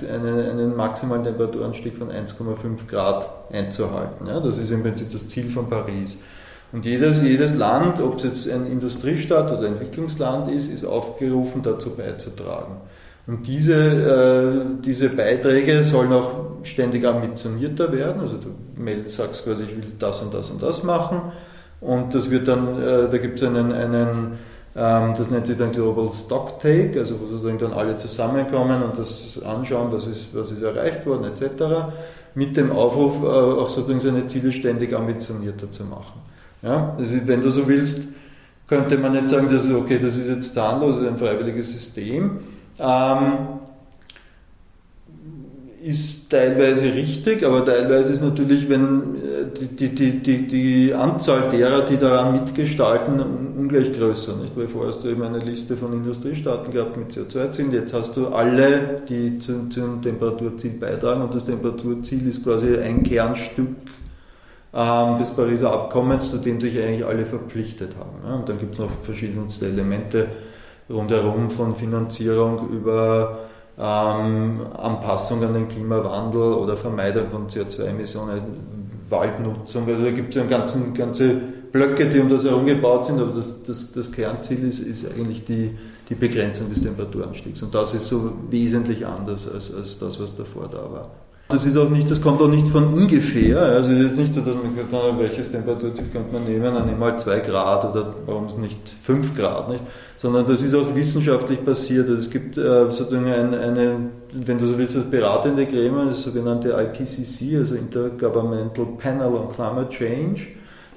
einen 0.49 0.75
maximalen 0.77 1.25
Temperaturanstieg 1.25 1.97
von 1.97 2.09
1,5 2.09 2.87
Grad 2.89 3.27
einzuhalten. 3.51 4.27
Ja, 4.27 4.39
das 4.39 4.57
ist 4.57 4.71
im 4.71 4.81
Prinzip 4.81 5.11
das 5.11 5.27
Ziel 5.27 5.49
von 5.49 5.69
Paris. 5.69 6.19
Und 6.71 6.85
jedes, 6.85 7.21
jedes 7.21 7.53
Land, 7.55 7.99
ob 7.99 8.15
es 8.17 8.23
jetzt 8.23 8.49
ein 8.49 8.65
Industriestaat 8.65 9.51
oder 9.51 9.67
Entwicklungsland 9.67 10.49
ist, 10.49 10.73
ist 10.73 10.85
aufgerufen, 10.85 11.61
dazu 11.61 11.89
beizutragen. 11.97 12.77
Und 13.27 13.45
diese, 13.45 13.75
äh, 13.75 14.81
diese 14.81 15.09
Beiträge 15.09 15.83
sollen 15.83 16.13
auch 16.13 16.31
ständig 16.63 17.05
ambitionierter 17.05 17.91
werden. 17.91 18.21
Also 18.21 18.37
du 18.37 18.49
sagst 19.07 19.43
quasi, 19.43 19.63
ich 19.63 19.75
will 19.75 19.83
das 19.99 20.21
und 20.21 20.33
das 20.33 20.49
und 20.49 20.61
das 20.61 20.83
machen. 20.83 21.33
Und 21.81 22.15
das 22.15 22.31
wird 22.31 22.47
dann, 22.47 22.81
äh, 22.81 23.09
da 23.09 23.17
gibt 23.17 23.41
es 23.41 23.47
einen, 23.47 23.73
einen 23.73 24.37
das 24.73 25.29
nennt 25.29 25.47
sich 25.47 25.57
dann 25.57 25.71
Global 25.71 26.11
Stock 26.13 26.61
Take, 26.61 26.97
also 26.99 27.19
wo 27.19 27.27
sozusagen 27.27 27.59
dann 27.59 27.73
alle 27.73 27.97
zusammenkommen 27.97 28.81
und 28.83 28.97
das 28.97 29.41
anschauen, 29.43 29.91
was 29.91 30.07
ist, 30.07 30.33
was 30.33 30.51
ist 30.51 30.61
erreicht 30.61 31.05
worden, 31.05 31.25
etc. 31.25 31.93
Mit 32.35 32.55
dem 32.55 32.71
Aufruf, 32.71 33.21
äh, 33.21 33.25
auch 33.25 33.67
sozusagen 33.67 33.99
seine 33.99 34.27
Ziele 34.27 34.51
ständig 34.51 34.95
ambitionierter 34.95 35.71
zu 35.71 35.83
machen. 35.83 36.21
Ja? 36.61 36.95
Also 36.97 37.15
wenn 37.25 37.41
du 37.41 37.49
so 37.49 37.67
willst, 37.67 38.03
könnte 38.67 38.97
man 38.97 39.11
nicht 39.11 39.27
sagen, 39.27 39.49
dass, 39.51 39.69
okay, 39.69 39.99
das 40.01 40.15
ist 40.15 40.27
jetzt 40.27 40.53
zahnlos, 40.53 40.97
ein 41.05 41.17
freiwilliges 41.17 41.73
System. 41.73 42.39
Ähm, 42.79 43.33
ist 45.83 46.29
teilweise 46.29 46.93
richtig, 46.93 47.43
aber 47.43 47.65
teilweise 47.65 48.13
ist 48.13 48.21
natürlich, 48.21 48.69
wenn 48.69 49.15
äh, 49.15 49.67
die, 49.67 49.89
die, 49.89 50.19
die, 50.19 50.47
die 50.47 50.93
Anzahl 50.93 51.49
derer, 51.49 51.85
die 51.85 51.97
daran 51.97 52.33
mitgestalten, 52.33 53.19
ungleich 53.57 53.91
größer. 53.93 54.35
Nicht? 54.35 54.55
Weil 54.55 54.67
vorher 54.67 54.89
hast 54.89 55.03
du 55.03 55.09
eben 55.09 55.23
eine 55.23 55.39
Liste 55.39 55.75
von 55.75 55.93
Industriestaaten 55.93 56.71
gehabt 56.71 56.97
mit 56.97 57.11
CO2-Zielen, 57.11 57.73
jetzt 57.73 57.93
hast 57.93 58.15
du 58.15 58.27
alle, 58.27 59.01
die 59.09 59.39
zum, 59.39 59.71
zum 59.71 60.01
Temperaturziel 60.01 60.71
beitragen 60.71 61.21
und 61.21 61.33
das 61.33 61.45
Temperaturziel 61.45 62.27
ist 62.27 62.43
quasi 62.43 62.77
ein 62.77 63.01
Kernstück 63.03 63.75
ähm, 64.73 65.17
des 65.17 65.31
Pariser 65.31 65.73
Abkommens, 65.73 66.29
zu 66.29 66.37
dem 66.37 66.61
sich 66.61 66.77
eigentlich 66.79 67.05
alle 67.05 67.25
verpflichtet 67.25 67.95
haben. 67.99 68.39
Und 68.39 68.47
dann 68.47 68.59
gibt 68.59 68.73
es 68.73 68.79
noch 68.79 68.91
verschiedenste 69.01 69.65
Elemente 69.65 70.27
rundherum 70.89 71.49
von 71.49 71.75
Finanzierung 71.75 72.69
über 72.69 73.50
ähm, 73.81 74.61
Anpassung 74.77 75.43
an 75.43 75.53
den 75.55 75.67
Klimawandel 75.67 76.53
oder 76.53 76.77
Vermeidung 76.77 77.29
von 77.29 77.47
CO2-Emissionen, 77.47 78.41
Waldnutzung. 79.09 79.87
Also 79.87 80.03
da 80.03 80.11
gibt 80.11 80.35
es 80.35 80.49
ganzen, 80.49 80.93
ganze 80.93 81.33
Blöcke, 81.71 82.09
die 82.09 82.19
um 82.19 82.29
das 82.29 82.43
herum 82.43 82.65
gebaut 82.65 83.05
sind, 83.05 83.19
aber 83.19 83.31
das, 83.31 83.63
das, 83.63 83.91
das 83.91 84.11
Kernziel 84.11 84.67
ist, 84.67 84.79
ist 84.79 85.05
eigentlich 85.05 85.45
die, 85.45 85.71
die 86.09 86.15
Begrenzung 86.15 86.69
des 86.69 86.83
Temperaturanstiegs. 86.83 87.63
Und 87.63 87.73
das 87.73 87.93
ist 87.93 88.07
so 88.07 88.33
wesentlich 88.49 89.05
anders 89.05 89.49
als, 89.51 89.73
als 89.73 89.97
das, 89.97 90.19
was 90.21 90.35
davor 90.35 90.67
da 90.69 90.91
war. 90.91 91.09
Das 91.51 91.65
ist 91.65 91.75
auch 91.77 91.89
nicht, 91.89 92.09
das 92.09 92.21
kommt 92.21 92.41
auch 92.41 92.47
nicht 92.47 92.67
von 92.67 92.93
ungefähr. 92.93 93.59
Also 93.59 93.91
es 93.91 93.99
ist 93.99 94.05
jetzt 94.05 94.17
nicht 94.17 94.33
so, 94.33 94.41
dass 94.41 94.55
man 94.55 94.73
sagt, 94.75 95.19
welches 95.19 95.51
Temperaturziel 95.51 96.05
könnte 96.11 96.31
man 96.33 96.45
nehmen, 96.45 96.63
dann 96.63 96.85
nehmen 96.85 96.99
wir 96.99 97.07
halt 97.07 97.19
2 97.19 97.39
Grad 97.41 97.83
oder 97.91 98.13
warum 98.25 98.45
es 98.45 98.57
nicht 98.57 98.79
5 99.03 99.35
Grad, 99.35 99.69
nicht? 99.69 99.83
Sondern 100.15 100.47
das 100.47 100.63
ist 100.63 100.73
auch 100.73 100.95
wissenschaftlich 100.95 101.63
passiert. 101.65 102.07
Also 102.07 102.19
es 102.19 102.29
gibt 102.29 102.57
äh, 102.57 102.89
sozusagen 102.91 103.25
ein, 103.25 103.53
eine, 103.53 103.95
wenn 104.31 104.57
du 104.57 104.65
so 104.65 104.77
willst, 104.77 104.95
das 104.95 105.03
beratende 105.03 105.65
Gremium, 105.65 106.07
das 106.07 106.23
sogenannte 106.23 106.69
IPCC, 106.69 107.57
also 107.57 107.75
Intergovernmental 107.75 108.85
Panel 108.97 109.33
on 109.35 109.51
Climate 109.53 109.89
Change. 109.89 110.47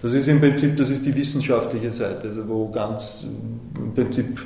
Das 0.03 0.13
ist 0.13 0.29
im 0.29 0.39
Prinzip, 0.39 0.77
das 0.77 0.91
ist 0.91 1.05
die 1.05 1.17
wissenschaftliche 1.17 1.91
Seite, 1.91 2.29
also 2.29 2.47
wo 2.47 2.69
ganz 2.71 3.25
im 3.77 3.95
Prinzip 3.95 4.39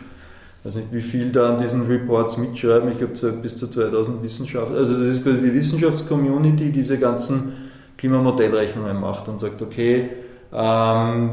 weiß 0.69 0.77
nicht, 0.77 0.93
wie 0.93 1.01
viel 1.01 1.33
da 1.33 1.55
an 1.55 1.59
diesen 1.59 1.87
Reports 1.87 2.37
mitschreiben. 2.37 2.93
Ich 2.93 2.99
glaube, 2.99 3.33
bis 3.41 3.57
zu 3.57 3.69
2000 3.69 4.23
Wissenschaftler. 4.23 4.77
Also, 4.77 4.95
das 4.95 5.07
ist 5.07 5.25
quasi 5.25 5.41
die 5.41 5.55
Wissenschaftscommunity, 5.55 6.67
die 6.67 6.73
diese 6.73 6.99
ganzen 6.99 7.53
Klimamodellrechnungen 7.97 9.01
macht 9.01 9.29
und 9.29 9.41
sagt, 9.41 9.63
okay, 9.63 10.11
ähm, 10.53 11.31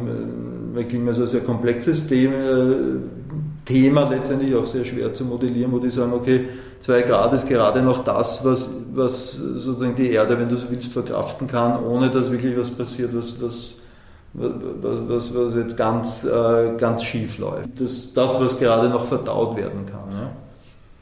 weil 0.73 0.85
Klima 0.85 1.11
ist 1.11 1.19
ein 1.19 1.27
sehr 1.27 1.41
komplexes 1.41 2.07
Thema, 2.07 2.35
Thema, 3.65 4.09
letztendlich 4.09 4.55
auch 4.55 4.65
sehr 4.65 4.85
schwer 4.85 5.13
zu 5.13 5.25
modellieren, 5.25 5.71
wo 5.71 5.79
die 5.79 5.91
sagen, 5.91 6.13
okay, 6.13 6.45
2 6.81 7.01
Grad 7.01 7.33
ist 7.33 7.47
gerade 7.47 7.81
noch 7.81 8.03
das, 8.03 8.45
was, 8.45 8.69
was 8.93 9.31
sozusagen 9.31 9.95
die 9.95 10.11
Erde, 10.11 10.39
wenn 10.39 10.49
du 10.49 10.55
so 10.55 10.67
willst, 10.69 10.93
verkraften 10.93 11.47
kann, 11.47 11.83
ohne 11.83 12.09
dass 12.09 12.31
wirklich 12.31 12.57
was 12.57 12.69
passiert, 12.69 13.09
was 13.13 13.41
was, 13.41 13.79
was, 14.37 15.33
was 15.33 15.55
jetzt 15.55 15.77
ganz, 15.77 16.25
äh, 16.25 16.75
ganz 16.77 17.03
schief 17.03 17.37
läuft. 17.37 17.79
Das, 17.79 18.13
das, 18.13 18.41
was 18.43 18.59
gerade 18.59 18.89
noch 18.89 19.05
verdaut 19.05 19.55
werden 19.55 19.85
kann. 19.85 20.11
Ja. 20.11 20.31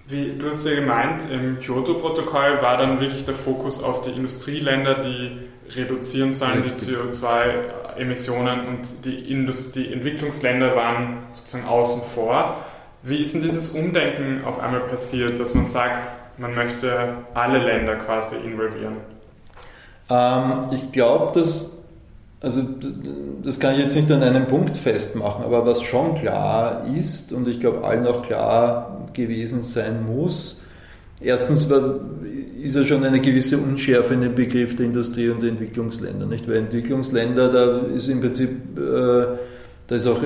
Wie, 0.07 0.37
du 0.37 0.49
hast 0.49 0.65
ja 0.65 0.75
gemeint, 0.75 1.23
im 1.31 1.57
Kyoto-Protokoll 1.59 2.61
war 2.61 2.77
dann 2.77 2.99
wirklich 2.99 3.25
der 3.25 3.33
Fokus 3.33 3.81
auf 3.81 4.03
die 4.03 4.11
Industrieländer, 4.11 5.01
die 5.01 5.31
reduzieren 5.75 6.33
sollen 6.33 6.63
Richtig. 6.63 6.89
die 6.89 6.95
CO2-Emissionen 6.95 8.67
und 8.67 8.79
die, 9.05 9.31
Indust 9.31 9.75
die 9.75 9.91
Entwicklungsländer 9.93 10.75
waren 10.75 11.19
sozusagen 11.31 11.65
außen 11.65 12.01
vor. 12.13 12.57
Wie 13.01 13.17
ist 13.17 13.33
denn 13.33 13.41
dieses 13.41 13.69
Umdenken 13.69 14.43
auf 14.45 14.59
einmal 14.59 14.81
passiert, 14.81 15.39
dass 15.39 15.53
man 15.53 15.65
sagt, 15.65 16.37
man 16.37 16.53
möchte 16.53 17.15
alle 17.33 17.59
Länder 17.59 17.95
quasi 17.95 18.35
involvieren? 18.35 18.97
Ähm, 20.09 20.69
ich 20.71 20.91
glaube, 20.91 21.39
dass 21.39 21.82
also 22.43 22.61
das 23.41 23.57
kann 23.57 23.75
ich 23.75 23.79
jetzt 23.79 23.95
nicht 23.95 24.11
an 24.11 24.21
einem 24.21 24.47
Punkt 24.47 24.75
festmachen, 24.75 25.45
aber 25.45 25.65
was 25.65 25.81
schon 25.81 26.15
klar 26.15 26.85
ist 26.99 27.31
und 27.31 27.47
ich 27.47 27.61
glaube 27.61 27.85
allen 27.85 28.05
auch 28.05 28.21
klar 28.21 29.07
gewesen 29.13 29.63
sein 29.63 30.05
muss, 30.05 30.59
erstens 31.21 31.69
ist 32.61 32.75
ja 32.75 32.83
schon 32.83 33.05
eine 33.05 33.21
gewisse 33.21 33.57
Unschärfe 33.57 34.13
in 34.13 34.21
dem 34.21 34.35
Begriff 34.35 34.75
der 34.75 34.87
Industrie- 34.87 35.29
und 35.29 35.41
der 35.41 35.51
Entwicklungsländer. 35.51 36.25
Nicht? 36.25 36.45
Weil 36.47 36.57
Entwicklungsländer, 36.57 37.49
da 37.49 37.77
ist 37.95 38.09
im 38.09 38.19
Prinzip, 38.19 38.49
äh, 38.77 39.25
da 39.87 39.95
ist 39.95 40.05
auch 40.05 40.19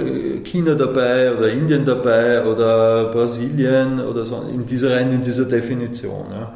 China 0.43 0.73
dabei 0.73 1.35
oder 1.37 1.51
Indien 1.51 1.85
dabei 1.85 2.43
oder 2.45 3.11
Brasilien 3.11 3.99
oder 3.99 4.25
so, 4.25 4.43
in 4.51 4.65
dieser 4.65 4.95
rein 4.95 5.11
in 5.11 5.21
dieser 5.21 5.45
Definition. 5.45 6.25
Ja 6.31 6.53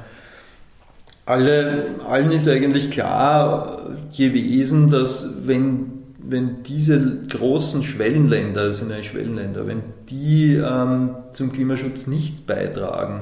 alle, 1.26 1.86
allen 2.08 2.32
ist 2.32 2.48
eigentlich 2.48 2.92
klar 2.92 3.82
gewesen, 4.16 4.90
dass 4.90 5.28
wenn 5.46 6.02
wenn 6.24 6.64
diese 6.64 7.24
großen 7.30 7.84
Schwellenländer, 7.84 8.68
das 8.68 8.78
sind 8.78 8.92
eigentlich 8.92 9.10
Schwellenländer, 9.10 9.68
wenn 9.68 9.82
die 10.10 10.56
ähm, 10.56 11.16
zum 11.32 11.52
Klimaschutz 11.52 12.08
nicht 12.08 12.46
beitragen, 12.48 13.22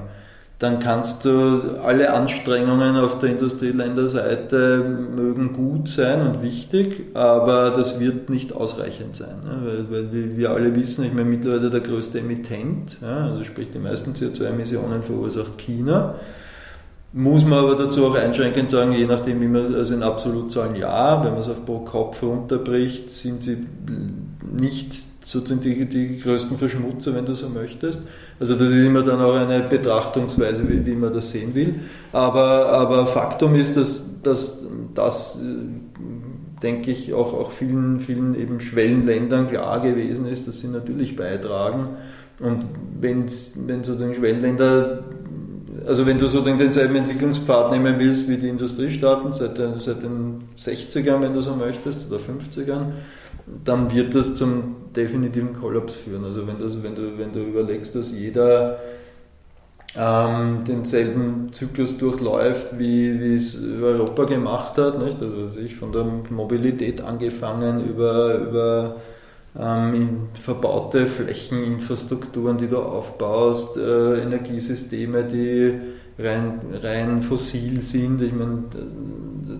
dann 0.59 0.79
kannst 0.79 1.23
du 1.23 1.79
alle 1.81 2.13
Anstrengungen 2.13 2.97
auf 2.97 3.19
der 3.19 3.29
Industrieländerseite 3.29 4.83
mögen 5.15 5.53
gut 5.53 5.87
sein 5.87 6.19
und 6.21 6.43
wichtig, 6.43 7.15
aber 7.15 7.71
das 7.71 8.01
wird 8.01 8.29
nicht 8.29 8.51
ausreichend 8.51 9.15
sein. 9.15 9.37
Ne? 9.45 9.85
Weil, 9.89 10.11
weil 10.11 10.37
wir 10.37 10.49
alle 10.51 10.75
wissen, 10.75 11.05
ich 11.05 11.13
meine 11.13 11.29
mittlerweile 11.29 11.69
der 11.69 11.79
größte 11.79 12.19
Emittent, 12.19 12.97
ja, 13.01 13.29
also 13.29 13.45
sprich 13.45 13.69
die 13.73 13.79
meisten 13.79 14.11
CO2-Emissionen 14.11 15.01
verursacht 15.01 15.57
China. 15.57 16.15
Muss 17.11 17.43
man 17.43 17.59
aber 17.59 17.75
dazu 17.75 18.05
auch 18.05 18.15
einschränkend 18.15 18.69
sagen, 18.69 18.91
je 18.91 19.07
nachdem, 19.07 19.41
wie 19.41 19.47
man, 19.47 19.73
also 19.73 19.95
in 19.95 20.03
Absolutzahlen 20.03 20.75
ja, 20.75 21.23
wenn 21.23 21.31
man 21.31 21.41
es 21.41 21.49
auf 21.49 21.65
pro 21.65 21.79
Kopf 21.79 22.21
runterbricht, 22.21 23.09
sind 23.09 23.43
sie 23.43 23.65
nicht 24.51 25.03
sozusagen 25.25 25.61
die, 25.61 25.85
die 25.85 26.19
größten 26.19 26.57
Verschmutzer, 26.57 27.15
wenn 27.15 27.25
du 27.25 27.33
so 27.33 27.49
möchtest. 27.49 28.01
Also 28.39 28.55
das 28.55 28.69
ist 28.69 28.85
immer 28.85 29.01
dann 29.01 29.21
auch 29.21 29.33
eine 29.33 29.61
Betrachtungsweise, 29.61 30.67
wie, 30.69 30.85
wie 30.85 30.95
man 30.95 31.13
das 31.13 31.31
sehen 31.31 31.55
will. 31.55 31.75
Aber, 32.11 32.69
aber 32.69 33.07
Faktum 33.07 33.55
ist, 33.55 33.75
dass, 33.75 34.01
dass 34.21 34.63
das, 34.93 35.39
denke 36.61 36.91
ich, 36.91 37.13
auch, 37.13 37.33
auch 37.33 37.51
vielen, 37.51 37.99
vielen 37.99 38.35
eben 38.35 38.59
Schwellenländern 38.59 39.49
klar 39.49 39.81
gewesen 39.81 40.27
ist, 40.27 40.47
dass 40.47 40.59
sie 40.59 40.67
natürlich 40.67 41.15
beitragen. 41.15 41.89
Und 42.39 42.65
wenn, 42.99 43.25
wenn 43.67 43.83
sozusagen 43.83 44.15
Schwellenländer 44.15 45.03
also 45.89 46.05
wenn 46.05 46.19
du 46.19 46.27
so 46.27 46.41
denselben 46.41 46.97
Entwicklungspfad 46.97 47.71
nehmen 47.71 47.97
willst 47.97 48.29
wie 48.29 48.37
die 48.37 48.47
Industriestaaten 48.47 49.33
seit 49.33 49.57
den, 49.57 49.79
seit 49.79 50.03
den 50.03 50.43
60ern, 50.55 51.21
wenn 51.21 51.33
du 51.33 51.41
so 51.41 51.55
möchtest, 51.55 52.05
oder 52.07 52.19
50ern, 52.19 52.91
dann 53.65 53.91
wird 53.91 54.13
das 54.13 54.35
zum 54.35 54.75
definitiven 54.95 55.59
Kollaps 55.59 55.95
führen. 55.95 56.23
Also 56.23 56.45
wenn, 56.45 56.59
das, 56.59 56.83
wenn, 56.83 56.93
du, 56.93 57.17
wenn 57.17 57.33
du 57.33 57.39
überlegst, 57.39 57.95
dass 57.95 58.11
jeder 58.11 58.77
ähm, 59.95 60.63
denselben 60.67 61.51
Zyklus 61.53 61.97
durchläuft, 61.97 62.77
wie, 62.77 63.35
es 63.35 63.59
Europa 63.81 64.25
gemacht 64.25 64.77
hat, 64.77 65.03
nicht? 65.03 65.19
Also 65.19 65.59
ich 65.59 65.75
von 65.75 65.91
der 65.91 66.05
Mobilität 66.29 67.01
angefangen 67.01 67.83
über, 67.83 68.35
über 68.35 68.95
ähm, 69.57 70.27
verbaute 70.33 71.07
Flächeninfrastrukturen, 71.07 72.57
die 72.57 72.67
du 72.67 72.79
aufbaust, 72.79 73.77
äh, 73.77 74.21
Energiesysteme, 74.21 75.23
die 75.23 75.79
rein, 76.19 76.59
rein 76.81 77.21
fossil 77.21 77.81
sind. 77.83 78.21
Ich 78.21 78.33
meine, 78.33 78.63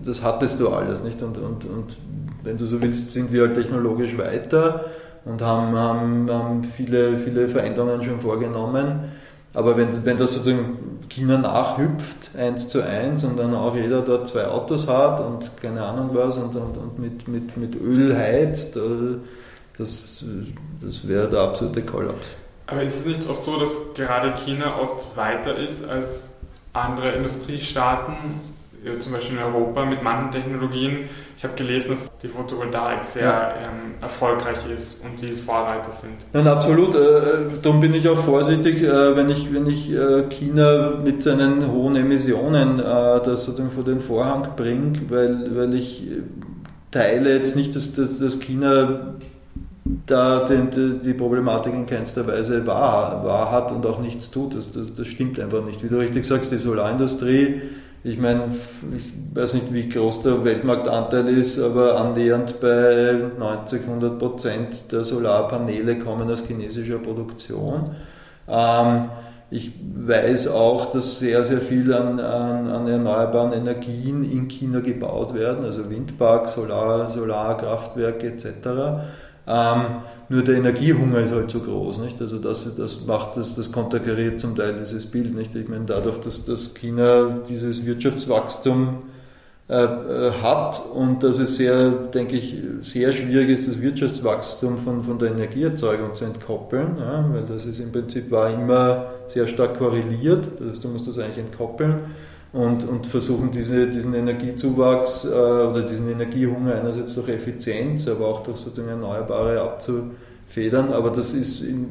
das 0.04 0.22
hattest 0.22 0.60
du 0.60 0.68
alles, 0.68 1.02
nicht? 1.02 1.22
Und, 1.22 1.38
und, 1.38 1.64
und 1.64 1.96
wenn 2.44 2.56
du 2.56 2.64
so 2.66 2.80
willst, 2.80 3.12
sind 3.12 3.32
wir 3.32 3.42
halt 3.42 3.54
technologisch 3.54 4.16
weiter 4.16 4.86
und 5.24 5.42
haben, 5.42 5.76
haben, 5.76 6.30
haben 6.30 6.64
viele, 6.64 7.18
viele 7.18 7.48
Veränderungen 7.48 8.02
schon 8.02 8.20
vorgenommen. 8.20 9.12
Aber 9.52 9.76
wenn, 9.76 10.04
wenn 10.04 10.16
das 10.16 10.34
sozusagen 10.34 11.00
China 11.08 11.38
nachhüpft, 11.38 12.30
eins 12.38 12.68
zu 12.68 12.82
eins, 12.82 13.24
und 13.24 13.36
dann 13.36 13.52
auch 13.52 13.74
jeder 13.74 14.02
dort 14.02 14.28
zwei 14.28 14.46
Autos 14.46 14.86
hat 14.86 15.20
und 15.20 15.50
keine 15.60 15.82
Ahnung 15.82 16.10
was 16.12 16.38
und, 16.38 16.54
und, 16.54 16.76
und 16.76 16.98
mit, 17.00 17.26
mit, 17.26 17.56
mit 17.56 17.74
Öl 17.74 18.16
heizt, 18.16 18.76
das, 19.80 20.24
das 20.80 21.08
wäre 21.08 21.28
der 21.28 21.40
absolute 21.40 21.82
Kollaps. 21.82 22.36
Aber 22.66 22.82
ist 22.82 23.00
es 23.00 23.06
nicht 23.06 23.28
oft 23.28 23.42
so, 23.42 23.58
dass 23.58 23.94
gerade 23.94 24.34
China 24.44 24.78
oft 24.78 25.16
weiter 25.16 25.56
ist 25.58 25.88
als 25.88 26.28
andere 26.72 27.12
Industriestaaten, 27.12 28.14
zum 29.00 29.12
Beispiel 29.12 29.36
in 29.36 29.42
Europa 29.42 29.84
mit 29.84 30.02
manchen 30.02 30.30
Technologien? 30.30 31.08
Ich 31.36 31.44
habe 31.44 31.54
gelesen, 31.54 31.92
dass 31.92 32.10
die 32.22 32.28
Photovoltaik 32.28 33.02
sehr 33.02 33.24
ja. 33.24 33.54
ähm, 33.56 33.94
erfolgreich 34.00 34.58
ist 34.72 35.02
und 35.04 35.20
die 35.20 35.32
Vorreiter 35.32 35.90
sind. 35.90 36.12
Nein, 36.32 36.46
absolut. 36.46 36.94
Äh, 36.94 37.50
darum 37.62 37.80
bin 37.80 37.94
ich 37.94 38.08
auch 38.08 38.18
vorsichtig, 38.18 38.82
äh, 38.82 39.16
wenn 39.16 39.30
ich, 39.30 39.52
wenn 39.52 39.66
ich 39.66 39.90
äh, 39.90 40.28
China 40.28 40.92
mit 41.02 41.22
seinen 41.22 41.72
hohen 41.72 41.96
Emissionen 41.96 42.78
äh, 42.78 42.82
das 42.82 43.46
sozusagen 43.46 43.70
vor 43.70 43.84
den 43.84 44.00
Vorhang 44.00 44.48
bringe, 44.54 45.00
weil, 45.08 45.56
weil 45.56 45.74
ich 45.74 46.06
teile 46.90 47.34
jetzt 47.34 47.56
nicht, 47.56 47.74
dass, 47.74 47.94
dass, 47.94 48.18
dass 48.18 48.38
China 48.40 49.14
da 50.10 50.46
die, 50.48 50.98
die, 51.04 51.14
Problematik 51.14 51.72
in 51.74 51.86
keinster 51.86 52.26
Weise 52.26 52.66
wahr, 52.66 53.24
wahr 53.24 53.50
hat 53.50 53.72
und 53.72 53.86
auch 53.86 54.00
nichts 54.00 54.30
tut. 54.30 54.56
Das, 54.56 54.72
das, 54.72 54.94
das 54.94 55.06
stimmt 55.06 55.38
einfach 55.38 55.64
nicht. 55.64 55.82
Wie 55.82 55.88
du 55.88 55.98
richtig 55.98 56.26
sagst, 56.26 56.50
die 56.52 56.58
Solarindustrie 56.58 57.60
ich 58.02 58.18
meine, 58.18 58.44
ich 58.96 59.12
weiß 59.34 59.54
nicht, 59.54 59.74
wie 59.74 59.88
groß 59.88 60.22
der 60.22 60.42
Weltmarktanteil 60.42 61.28
ist, 61.28 61.58
aber 61.58 62.00
annähernd 62.00 62.58
bei 62.58 63.20
90, 63.38 63.82
100 63.82 64.18
Prozent 64.18 64.90
der 64.90 65.04
Solarpaneele 65.04 65.98
kommen 65.98 66.30
aus 66.30 66.46
chinesischer 66.46 66.98
Produktion. 66.98 67.90
Ähm, 68.48 69.10
ich 69.50 69.72
weiß 70.06 70.48
auch, 70.48 70.92
dass 70.92 71.18
sehr, 71.18 71.44
sehr 71.44 71.60
viel 71.60 71.92
an, 71.92 72.18
an, 72.20 72.68
an, 72.68 72.88
erneuerbaren 72.88 73.52
Energien 73.52 74.24
in 74.24 74.48
China 74.48 74.80
gebaut 74.80 75.34
werden, 75.34 75.66
also 75.66 75.90
Windparks, 75.90 76.54
Solar, 76.54 77.10
Solarkraftwerke 77.10 78.28
etc. 78.28 78.46
Ähm, 79.46 79.84
nur 80.28 80.42
der 80.42 80.56
Energiehunger 80.56 81.18
ist 81.18 81.32
halt 81.32 81.50
so 81.50 81.60
groß, 81.60 81.98
nicht? 81.98 82.20
Also 82.20 82.38
das, 82.38 82.76
das 82.76 83.04
macht 83.04 83.36
das, 83.36 83.56
das 83.56 83.72
konterkariert 83.72 84.38
zum 84.38 84.54
Teil 84.54 84.76
dieses 84.78 85.06
Bild, 85.06 85.34
nicht? 85.34 85.54
Ich 85.56 85.68
meine, 85.68 85.86
dadurch, 85.86 86.18
dass, 86.18 86.44
dass 86.44 86.72
China 86.74 87.40
dieses 87.48 87.84
Wirtschaftswachstum 87.84 88.98
äh, 89.68 89.84
äh, 89.84 90.32
hat 90.42 90.80
und 90.94 91.22
dass 91.22 91.38
es 91.38 91.56
sehr, 91.56 91.90
denke 91.90 92.36
ich, 92.36 92.56
sehr 92.80 93.12
schwierig 93.12 93.50
ist, 93.50 93.68
das 93.68 93.80
Wirtschaftswachstum 93.80 94.78
von, 94.78 95.02
von 95.02 95.18
der 95.18 95.30
Energieerzeugung 95.30 96.14
zu 96.14 96.24
entkoppeln, 96.24 96.96
ja? 96.98 97.24
weil 97.32 97.42
das 97.42 97.66
ist 97.66 97.78
im 97.78 97.92
Prinzip 97.92 98.30
war 98.30 98.52
immer 98.52 99.06
sehr 99.28 99.46
stark 99.46 99.78
korreliert, 99.78 100.44
das 100.58 100.70
heißt, 100.70 100.84
du 100.84 100.88
musst 100.88 101.06
das 101.06 101.18
eigentlich 101.18 101.38
entkoppeln 101.38 102.00
und, 102.52 102.86
und 102.88 103.06
versuchen 103.06 103.52
diese, 103.52 103.88
diesen 103.88 104.14
Energiezuwachs 104.14 105.24
äh, 105.24 105.28
oder 105.28 105.82
diesen 105.82 106.10
Energiehunger 106.10 106.74
einerseits 106.74 107.14
durch 107.14 107.28
Effizienz, 107.28 108.08
aber 108.08 108.26
auch 108.26 108.42
durch 108.42 108.58
sozusagen 108.58 108.88
Erneuerbare 108.88 109.60
abzufedern. 109.60 110.92
Aber 110.92 111.10
das 111.10 111.32
ist 111.32 111.62
in, 111.62 111.86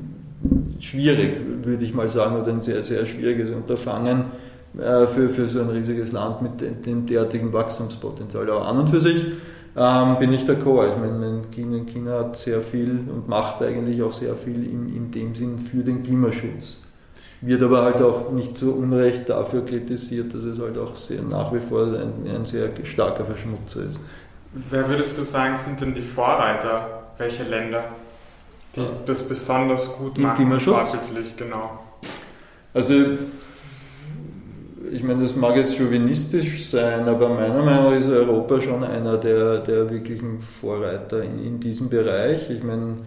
schwierig, 0.79 1.39
würde 1.63 1.83
ich 1.83 1.93
mal 1.93 2.09
sagen, 2.09 2.41
oder 2.41 2.51
ein 2.51 2.61
sehr, 2.61 2.83
sehr 2.83 3.05
schwieriges 3.05 3.51
Unterfangen 3.51 4.25
äh, 4.77 5.07
für, 5.07 5.29
für 5.29 5.47
so 5.47 5.61
ein 5.61 5.69
riesiges 5.69 6.11
Land 6.11 6.41
mit 6.41 6.85
dem 6.85 7.05
derartigen 7.05 7.53
Wachstumspotenzial. 7.53 8.49
Aber 8.49 8.67
an 8.67 8.79
und 8.79 8.89
für 8.89 8.99
sich 8.99 9.27
ähm, 9.77 10.19
bin 10.19 10.33
ich 10.33 10.41
d'accord. 10.41 10.89
Ich 10.89 10.97
meine, 10.99 11.43
China, 11.51 11.85
China 11.85 12.19
hat 12.19 12.37
sehr 12.37 12.59
viel 12.59 12.99
und 13.09 13.29
macht 13.29 13.61
eigentlich 13.61 14.01
auch 14.01 14.11
sehr 14.11 14.35
viel 14.35 14.65
in, 14.65 14.93
in 14.93 15.11
dem 15.11 15.35
Sinn 15.35 15.57
für 15.57 15.83
den 15.83 16.03
Klimaschutz 16.03 16.88
wird 17.41 17.61
aber 17.61 17.83
halt 17.83 18.01
auch 18.01 18.31
nicht 18.31 18.57
zu 18.57 18.75
Unrecht 18.75 19.29
dafür 19.29 19.65
kritisiert, 19.65 20.33
dass 20.33 20.43
es 20.43 20.59
halt 20.59 20.77
auch 20.77 20.95
sehr, 20.95 21.21
nach 21.21 21.53
wie 21.53 21.59
vor 21.59 21.85
ein, 21.85 22.29
ein 22.29 22.45
sehr 22.45 22.69
starker 22.83 23.23
Verschmutzer 23.23 23.81
ist. 23.81 23.99
Wer 24.53 24.87
würdest 24.89 25.17
du 25.17 25.23
sagen, 25.23 25.55
sind 25.55 25.79
denn 25.79 25.93
die 25.93 26.01
Vorreiter? 26.01 27.13
Welche 27.17 27.43
Länder, 27.43 27.83
die 28.75 28.81
das 29.05 29.27
besonders 29.27 29.97
gut 29.97 30.17
Im 30.17 30.23
machen? 30.23 30.37
Klimaschutz? 30.37 30.97
genau. 31.37 31.79
Also, 32.73 32.93
ich 34.91 35.03
meine, 35.03 35.21
das 35.21 35.35
mag 35.35 35.55
jetzt 35.55 35.77
chauvinistisch 35.77 36.67
sein, 36.67 37.07
aber 37.07 37.29
meiner 37.29 37.61
Meinung 37.61 37.91
nach 37.91 37.99
ist 37.99 38.09
Europa 38.09 38.61
schon 38.61 38.83
einer 38.83 39.17
der, 39.17 39.59
der 39.59 39.89
wirklichen 39.89 40.41
Vorreiter 40.41 41.23
in, 41.23 41.45
in 41.45 41.59
diesem 41.59 41.89
Bereich. 41.89 42.49
Ich 42.49 42.63
meine, 42.63 42.97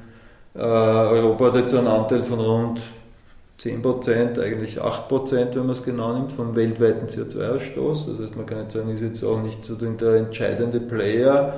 äh, 0.55 0.59
Europa 0.59 1.47
hat 1.47 1.57
jetzt 1.57 1.75
einen 1.75 1.89
Anteil 1.89 2.23
von 2.23 2.39
rund 2.39 2.81
10%, 3.61 4.41
eigentlich 4.41 4.81
8%, 4.81 5.55
wenn 5.55 5.67
man 5.67 5.71
es 5.71 5.85
genau 5.85 6.15
nimmt, 6.15 6.33
vom 6.33 6.57
weltweiten 6.57 7.07
CO2-Ausstoß. 7.07 8.11
Das 8.11 8.19
heißt, 8.21 8.37
man 8.37 8.47
kann 8.47 8.63
jetzt 8.63 8.73
sagen, 8.73 8.91
ist 8.91 9.03
jetzt 9.03 9.25
auch 9.25 9.43
nicht 9.43 9.65
so 9.65 9.75
der 9.75 10.17
entscheidende 10.17 10.81
Player, 10.81 11.55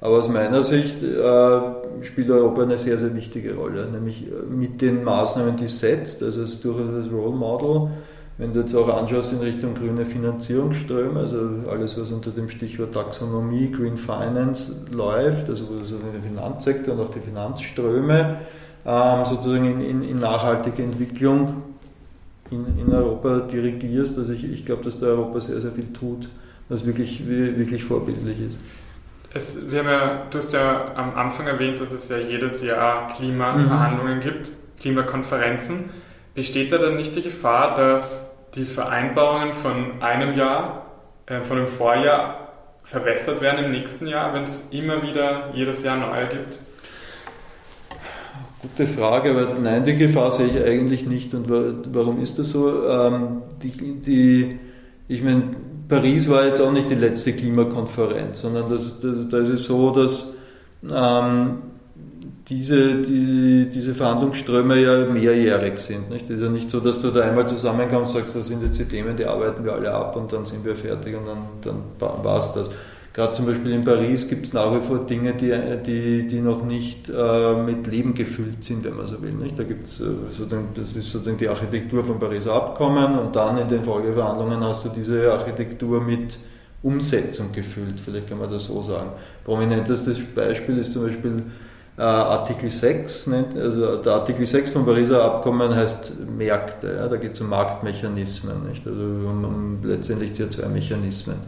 aber 0.00 0.18
aus 0.18 0.28
meiner 0.28 0.62
Sicht 0.62 1.02
äh, 1.02 1.60
spielt 2.02 2.30
Europa 2.30 2.62
eine 2.62 2.78
sehr, 2.78 2.98
sehr 2.98 3.14
wichtige 3.16 3.54
Rolle, 3.56 3.86
nämlich 3.86 4.28
äh, 4.28 4.46
mit 4.48 4.80
den 4.80 5.02
Maßnahmen, 5.02 5.56
die 5.56 5.64
es 5.64 5.80
setzt, 5.80 6.22
also 6.22 6.42
es 6.42 6.54
ist 6.54 6.64
durchaus 6.64 7.04
das 7.04 7.12
Role 7.12 7.34
Model. 7.34 7.90
Wenn 8.36 8.52
du 8.52 8.60
jetzt 8.60 8.74
auch 8.76 8.88
anschaust 8.88 9.32
in 9.32 9.40
Richtung 9.40 9.74
grüne 9.74 10.04
Finanzierungsströme, 10.04 11.18
also 11.18 11.50
alles, 11.68 12.00
was 12.00 12.12
unter 12.12 12.30
dem 12.30 12.48
Stichwort 12.48 12.94
Taxonomie, 12.94 13.72
Green 13.72 13.96
Finance 13.96 14.76
läuft, 14.92 15.48
also 15.48 15.64
also 15.80 15.96
den 15.96 16.22
Finanzsektor 16.22 16.94
und 16.94 17.00
auch 17.00 17.10
die 17.10 17.18
Finanzströme, 17.18 18.36
ähm, 18.86 19.24
sozusagen 19.26 19.64
in, 19.64 19.80
in, 19.80 20.02
in, 20.02 20.20
nachhaltige 20.20 20.82
Entwicklung 20.82 21.62
in, 22.50 22.66
in 22.78 22.92
Europa 22.92 23.40
dirigierst. 23.40 24.18
Also 24.18 24.32
ich, 24.32 24.44
ich 24.44 24.64
glaube, 24.64 24.84
dass 24.84 24.98
da 24.98 25.06
Europa 25.06 25.40
sehr, 25.40 25.60
sehr 25.60 25.72
viel 25.72 25.92
tut, 25.92 26.28
was 26.68 26.86
wirklich, 26.86 27.26
wirklich 27.26 27.84
vorbildlich 27.84 28.40
ist. 28.40 28.58
Es, 29.34 29.70
wir 29.70 29.80
haben 29.80 29.88
ja, 29.88 30.26
du 30.30 30.38
hast 30.38 30.52
ja 30.52 30.94
am 30.94 31.14
Anfang 31.14 31.46
erwähnt, 31.46 31.80
dass 31.80 31.92
es 31.92 32.08
ja 32.08 32.18
jedes 32.18 32.62
Jahr 32.62 33.12
Klimaverhandlungen 33.12 34.18
mhm. 34.18 34.22
gibt, 34.22 34.52
Klimakonferenzen. 34.80 35.90
Besteht 36.34 36.72
da 36.72 36.78
dann 36.78 36.96
nicht 36.96 37.14
die 37.14 37.22
Gefahr, 37.22 37.76
dass 37.76 38.38
die 38.54 38.64
Vereinbarungen 38.64 39.54
von 39.54 40.00
einem 40.00 40.36
Jahr, 40.36 40.86
äh, 41.26 41.42
von 41.42 41.58
dem 41.58 41.68
Vorjahr 41.68 42.48
verwässert 42.84 43.42
werden 43.42 43.66
im 43.66 43.72
nächsten 43.72 44.06
Jahr, 44.06 44.32
wenn 44.32 44.44
es 44.44 44.70
immer 44.72 45.02
wieder 45.02 45.50
jedes 45.52 45.82
Jahr 45.82 45.96
neue 45.98 46.28
gibt? 46.28 46.67
Gute 48.60 48.86
Frage, 48.86 49.30
aber 49.30 49.54
nein, 49.54 49.84
die 49.84 49.94
Gefahr 49.94 50.32
sehe 50.32 50.48
ich 50.48 50.64
eigentlich 50.64 51.06
nicht. 51.06 51.32
Und 51.32 51.46
warum 51.94 52.20
ist 52.20 52.38
das 52.38 52.50
so? 52.50 52.88
Ähm, 52.88 53.42
die, 53.62 54.00
die, 54.00 54.58
ich 55.06 55.22
meine, 55.22 55.44
Paris 55.88 56.28
war 56.28 56.44
jetzt 56.44 56.60
auch 56.60 56.72
nicht 56.72 56.90
die 56.90 56.96
letzte 56.96 57.32
Klimakonferenz, 57.34 58.40
sondern 58.40 58.68
das, 58.68 58.98
da, 59.00 59.08
da 59.30 59.38
ist 59.38 59.48
es 59.48 59.64
so, 59.64 59.90
dass 59.92 60.34
ähm, 60.90 61.58
diese, 62.48 63.02
die, 63.02 63.68
diese 63.72 63.94
Verhandlungsströme 63.94 64.80
ja 64.80 65.04
mehrjährig 65.06 65.78
sind. 65.78 66.10
Nicht? 66.10 66.24
Es 66.28 66.38
ist 66.38 66.42
ja 66.42 66.50
nicht 66.50 66.70
so, 66.70 66.80
dass 66.80 67.00
du 67.00 67.10
da 67.10 67.20
einmal 67.20 67.46
zusammenkommst 67.46 68.14
und 68.14 68.20
sagst, 68.20 68.36
das 68.36 68.48
sind 68.48 68.62
jetzt 68.64 68.78
die 68.78 68.86
Themen, 68.86 69.16
die 69.16 69.26
arbeiten 69.26 69.64
wir 69.64 69.74
alle 69.74 69.92
ab 69.92 70.16
und 70.16 70.32
dann 70.32 70.46
sind 70.46 70.64
wir 70.64 70.74
fertig 70.74 71.16
und 71.16 71.26
dann, 71.26 71.38
dann 71.62 72.24
war 72.24 72.38
es 72.38 72.52
das. 72.54 72.70
Gerade 73.12 73.32
zum 73.32 73.46
Beispiel 73.46 73.72
in 73.72 73.84
Paris 73.84 74.28
gibt 74.28 74.46
es 74.46 74.52
nach 74.52 74.72
wie 74.74 74.80
vor 74.80 74.98
Dinge, 75.06 75.34
die, 75.34 75.52
die, 75.84 76.28
die 76.28 76.40
noch 76.40 76.64
nicht 76.64 77.08
äh, 77.08 77.62
mit 77.62 77.86
Leben 77.86 78.14
gefüllt 78.14 78.62
sind, 78.62 78.84
wenn 78.84 78.96
man 78.96 79.06
so 79.06 79.20
will. 79.22 79.32
Nicht? 79.32 79.58
Da 79.58 79.64
gibt's, 79.64 80.00
äh, 80.00 80.04
sozusagen, 80.30 80.68
das 80.74 80.94
ist 80.94 81.10
sozusagen 81.10 81.38
die 81.38 81.48
Architektur 81.48 82.04
vom 82.04 82.20
Pariser 82.20 82.52
Abkommen 82.52 83.18
und 83.18 83.34
dann 83.34 83.58
in 83.58 83.68
den 83.68 83.82
Folgeverhandlungen 83.82 84.62
hast 84.62 84.84
du 84.84 84.90
diese 84.90 85.32
Architektur 85.32 86.00
mit 86.00 86.38
Umsetzung 86.82 87.50
gefüllt, 87.52 87.98
vielleicht 87.98 88.28
kann 88.28 88.38
man 88.38 88.50
das 88.50 88.66
so 88.66 88.82
sagen. 88.82 89.10
Prominentestes 89.44 90.18
Beispiel 90.34 90.78
ist 90.78 90.92
zum 90.92 91.06
Beispiel 91.06 91.42
äh, 91.96 92.02
Artikel 92.02 92.70
6, 92.70 93.28
also 93.56 93.96
der 93.96 94.12
Artikel 94.12 94.46
6 94.46 94.70
vom 94.70 94.86
Pariser 94.86 95.24
Abkommen 95.24 95.74
heißt 95.74 96.12
Märkte, 96.36 96.94
ja, 96.94 97.08
da 97.08 97.16
geht 97.16 97.32
es 97.32 97.40
um 97.40 97.48
Marktmechanismen, 97.48 98.68
nicht? 98.68 98.86
also 98.86 99.00
um, 99.00 99.44
um 99.44 99.78
letztendlich 99.82 100.32
CO2-Mechanismen. 100.32 101.38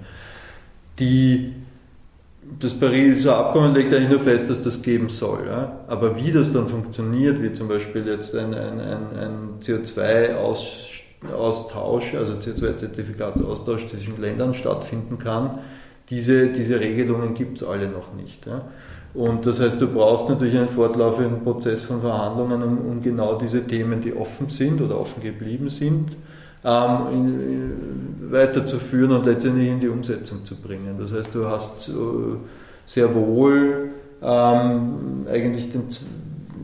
Die, 1.00 1.52
das 2.60 2.74
Pariser 2.74 3.36
Abkommen 3.36 3.74
legt 3.74 3.92
eigentlich 3.92 4.10
nur 4.10 4.20
fest, 4.20 4.48
dass 4.50 4.62
das 4.62 4.82
geben 4.82 5.08
soll, 5.08 5.46
ja? 5.46 5.80
aber 5.88 6.14
wie 6.16 6.30
das 6.30 6.52
dann 6.52 6.68
funktioniert, 6.68 7.42
wie 7.42 7.52
zum 7.52 7.66
Beispiel 7.68 8.06
jetzt 8.06 8.36
ein, 8.36 8.54
ein, 8.54 8.80
ein, 8.80 9.18
ein 9.18 9.60
CO2-Austausch, 9.62 12.14
also 12.14 12.34
CO2-Zertifikatsaustausch 12.34 13.88
zwischen 13.88 14.20
Ländern 14.20 14.54
stattfinden 14.54 15.18
kann, 15.18 15.58
diese, 16.10 16.48
diese 16.48 16.78
Regelungen 16.80 17.34
gibt 17.34 17.62
es 17.62 17.66
alle 17.66 17.88
noch 17.88 18.12
nicht. 18.14 18.46
Ja? 18.46 18.68
Und 19.14 19.46
das 19.46 19.60
heißt, 19.60 19.80
du 19.80 19.88
brauchst 19.88 20.28
natürlich 20.28 20.56
einen 20.56 20.68
fortlaufenden 20.68 21.42
Prozess 21.42 21.84
von 21.84 22.00
Verhandlungen, 22.00 22.62
um, 22.62 22.78
um 22.78 23.02
genau 23.02 23.38
diese 23.38 23.66
Themen, 23.66 24.00
die 24.00 24.14
offen 24.14 24.50
sind 24.50 24.80
oder 24.80 25.00
offen 25.00 25.22
geblieben 25.22 25.70
sind, 25.70 26.16
ähm, 26.64 27.06
in, 27.12 27.40
in, 27.40 28.32
weiterzuführen 28.32 29.12
und 29.12 29.26
letztendlich 29.26 29.68
in 29.68 29.80
die 29.80 29.88
Umsetzung 29.88 30.44
zu 30.44 30.56
bringen. 30.56 30.96
Das 30.98 31.12
heißt, 31.12 31.34
du 31.34 31.46
hast 31.46 31.88
äh, 31.88 31.92
sehr 32.86 33.14
wohl 33.14 33.90
ähm, 34.22 35.26
eigentlich 35.28 35.70
den, 35.70 35.88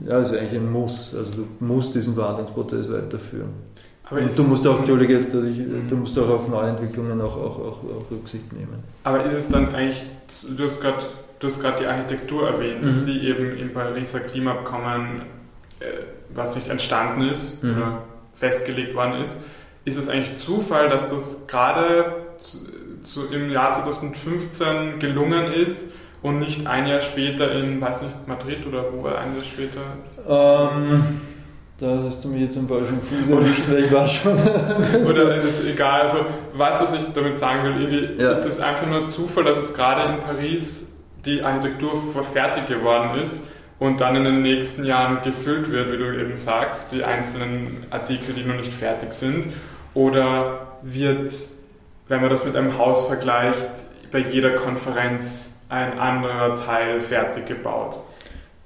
ja, 0.06 0.16
also 0.16 0.37
eigentlich 0.37 0.61
ein 0.61 0.70
Muss. 0.70 1.14
Also 1.14 1.30
du 1.32 1.64
musst 1.64 1.94
diesen 1.94 2.14
Verhandlungsprozess 2.14 2.90
weiterführen. 2.90 3.50
Aber 4.09 4.20
und 4.20 4.38
du 4.38 4.42
musst 4.44 4.64
auch, 4.66 4.78
Entschuldige, 4.78 5.18
du 5.18 5.96
musst 5.96 6.16
auch 6.16 6.28
auf 6.28 6.48
Neuentwicklungen 6.48 7.20
auch, 7.20 7.37
auch, 7.37 7.59
auch, 7.59 7.78
auch 7.82 8.11
Rücksicht 8.11 8.52
nehmen. 8.52 8.85
Aber 9.02 9.24
ist 9.24 9.35
es 9.35 9.48
dann 9.48 9.74
eigentlich, 9.74 10.04
du 10.56 10.62
hast 10.62 10.80
gerade 10.80 11.06
du 11.38 11.46
hast 11.46 11.61
gerade 11.61 11.78
die 11.80 11.87
Architektur 11.87 12.48
erwähnt, 12.48 12.82
mhm. 12.82 12.87
dass 12.87 13.04
die 13.04 13.26
eben 13.28 13.56
im 13.59 13.72
Pariser 13.72 14.20
Klimaabkommen, 14.20 15.22
äh, 15.80 15.85
was 16.30 16.56
nicht 16.56 16.68
entstanden 16.68 17.28
ist 17.28 17.62
mhm. 17.62 17.70
oder 17.70 18.02
festgelegt 18.35 18.94
worden 18.94 19.22
ist. 19.22 19.38
Ist 19.87 19.96
es 19.96 20.09
eigentlich 20.09 20.44
Zufall, 20.44 20.88
dass 20.88 21.11
das 21.11 21.46
gerade 21.46 22.16
zu, 22.40 22.59
zu, 23.05 23.33
im 23.33 23.51
Jahr 23.51 23.72
2015 23.72 24.99
gelungen 24.99 25.53
ist 25.53 25.92
und 26.22 26.40
nicht 26.40 26.66
ein 26.66 26.88
Jahr 26.88 27.01
später 27.01 27.53
in, 27.53 27.81
weiß 27.81 28.03
nicht, 28.03 28.27
Madrid 28.27 28.66
oder 28.66 28.92
wo 28.92 29.05
war 29.05 29.18
ein 29.18 29.37
Jahr 29.37 29.44
später? 29.44 29.81
Ähm, 30.29 31.20
da 31.79 32.03
hast 32.05 32.25
du 32.25 32.29
mich 32.29 32.42
jetzt 32.42 32.57
im 32.57 32.68
falschen 32.68 33.01
Fuß 33.01 33.31
erwischt, 33.31 33.62
weil 33.68 33.85
ich 33.85 33.92
war 33.92 34.09
schon. 34.09 34.33
oder 35.03 35.37
ist 35.37 35.61
es 35.61 35.64
egal, 35.66 36.01
also 36.01 36.18
weißt 36.55 36.81
du, 36.81 36.85
was 36.87 36.94
ich 36.94 37.12
damit 37.14 37.38
sagen 37.38 37.62
will? 37.62 37.83
Irgendwie 37.83 38.25
ja. 38.25 38.33
ist 38.33 38.44
es 38.44 38.59
einfach 38.59 38.88
nur 38.88 39.07
Zufall, 39.07 39.44
dass 39.44 39.59
es 39.59 39.75
gerade 39.75 40.14
in 40.14 40.20
Paris 40.20 40.96
die 41.25 41.42
Architektur 41.42 42.03
fertig 42.33 42.66
geworden 42.66 43.20
ist 43.20 43.46
und 43.79 44.01
dann 44.01 44.16
in 44.16 44.25
den 44.25 44.42
nächsten 44.42 44.85
Jahren 44.85 45.22
gefüllt 45.22 45.70
wird, 45.70 45.92
wie 45.92 45.99
du 45.99 46.18
eben 46.18 46.37
sagst, 46.37 46.90
die 46.90 47.05
einzelnen 47.05 47.85
Artikel, 47.90 48.35
die 48.35 48.42
noch 48.42 48.57
nicht 48.57 48.72
fertig 48.72 49.12
sind? 49.12 49.53
Oder 49.96 50.76
wird, 50.82 51.35
wenn 52.09 52.20
man 52.20 52.28
das 52.28 52.44
mit 52.44 52.54
einem 52.54 52.76
Haus 52.76 53.06
vergleicht, 53.06 53.56
bei 54.12 54.18
jeder 54.18 54.50
Konferenz 54.50 55.64
ein 55.70 55.98
anderer 55.98 56.54
Teil 56.54 57.00
fertig 57.00 57.46
gebaut? 57.46 57.96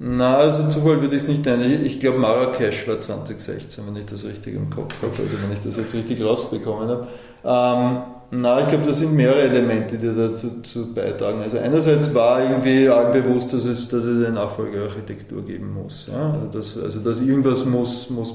Na, 0.00 0.38
also 0.38 0.68
Zufall 0.68 1.00
würde 1.00 1.14
ich 1.14 1.22
es 1.22 1.28
nicht 1.28 1.44
nennen. 1.44 1.86
Ich 1.86 2.00
glaube, 2.00 2.18
Marrakesch 2.18 2.88
war 2.88 3.00
2016, 3.00 3.84
wenn 3.86 3.96
ich 4.02 4.06
das 4.06 4.24
richtig 4.24 4.56
im 4.56 4.70
Kopf 4.70 5.00
habe, 5.02 5.12
also 5.22 5.36
wenn 5.40 5.52
ich 5.52 5.60
das 5.60 5.76
jetzt 5.76 5.94
richtig 5.94 6.20
rausbekommen 6.20 6.88
habe. 6.88 7.06
Ähm, 7.44 8.02
na, 8.32 8.62
ich 8.62 8.68
glaube, 8.68 8.86
das 8.86 8.98
sind 8.98 9.14
mehrere 9.14 9.42
Elemente, 9.42 9.98
die 9.98 10.12
dazu 10.12 10.92
beitragen. 10.92 11.42
Also 11.42 11.58
einerseits 11.58 12.12
war 12.12 12.42
irgendwie 12.42 12.88
allen 12.88 13.12
bewusst, 13.12 13.52
dass 13.52 13.64
es, 13.66 13.88
dass 13.88 14.04
es 14.04 14.26
eine 14.26 14.34
Nachfolgearchitektur 14.34 15.44
geben 15.44 15.74
muss. 15.74 16.08
Ja? 16.10 16.32
Also, 16.32 16.46
dass, 16.46 16.78
also 16.78 16.98
dass 16.98 17.20
irgendwas 17.20 17.64
muss, 17.64 18.10
muss, 18.10 18.34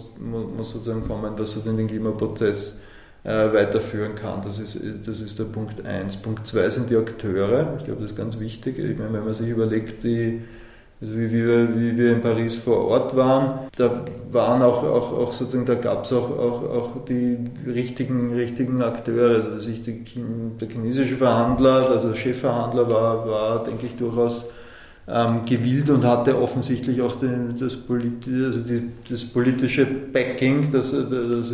muss 0.58 0.72
sozusagen 0.72 1.06
kommen, 1.06 1.34
was 1.36 1.54
so 1.54 1.60
den 1.60 1.88
Klimaprozess 1.88 2.82
weiterführen 3.26 4.16
kann. 4.16 4.42
Das 4.44 4.60
ist, 4.60 4.80
das 5.06 5.20
ist 5.20 5.40
der 5.40 5.46
Punkt 5.46 5.86
eins. 5.86 6.16
Punkt 6.16 6.48
zwei 6.48 6.70
sind 6.70 6.90
die 6.90 6.96
Akteure. 6.96 7.76
Ich 7.80 7.86
glaube, 7.86 8.02
das 8.02 8.12
ist 8.12 8.18
ganz 8.18 8.40
wichtig. 8.40 8.78
Ich 8.78 8.98
meine, 8.98 9.14
wenn 9.14 9.26
man 9.26 9.34
sich 9.34 9.50
überlegt, 9.50 10.04
die 10.04 10.42
also 11.02 11.18
wie 11.18 11.30
wir, 11.30 11.76
wie 11.78 11.98
wir 11.98 12.14
in 12.14 12.22
Paris 12.22 12.56
vor 12.56 12.88
Ort 12.88 13.16
waren, 13.18 13.68
da 13.76 14.06
waren 14.32 14.62
auch, 14.62 14.82
auch, 14.82 15.12
auch 15.12 15.34
sozusagen, 15.34 15.66
da 15.66 15.76
gab 15.76 16.06
es 16.06 16.14
auch, 16.14 16.30
auch, 16.30 16.64
auch 16.64 17.06
die 17.06 17.38
richtigen, 17.68 18.34
richtigen 18.34 18.82
Akteure. 18.82 19.44
Also 19.52 19.70
die, 19.70 20.06
der 20.60 20.70
chinesische 20.70 21.18
Verhandler, 21.18 21.90
also 21.90 22.10
der 22.10 22.16
Chefverhandler 22.16 22.90
war, 22.90 23.28
war 23.28 23.64
denke 23.66 23.88
ich, 23.88 23.96
durchaus 23.98 24.46
ähm, 25.08 25.46
gewillt 25.46 25.90
und 25.90 26.04
hatte 26.04 26.40
offensichtlich 26.40 27.02
auch 27.02 27.20
den, 27.20 27.56
das, 27.60 27.76
politi 27.76 28.44
also 28.46 28.60
die, 28.60 28.90
das 29.10 29.24
politische 29.24 29.86
Backing, 29.86 30.72
dass, 30.72 30.92
dass, 30.92 31.54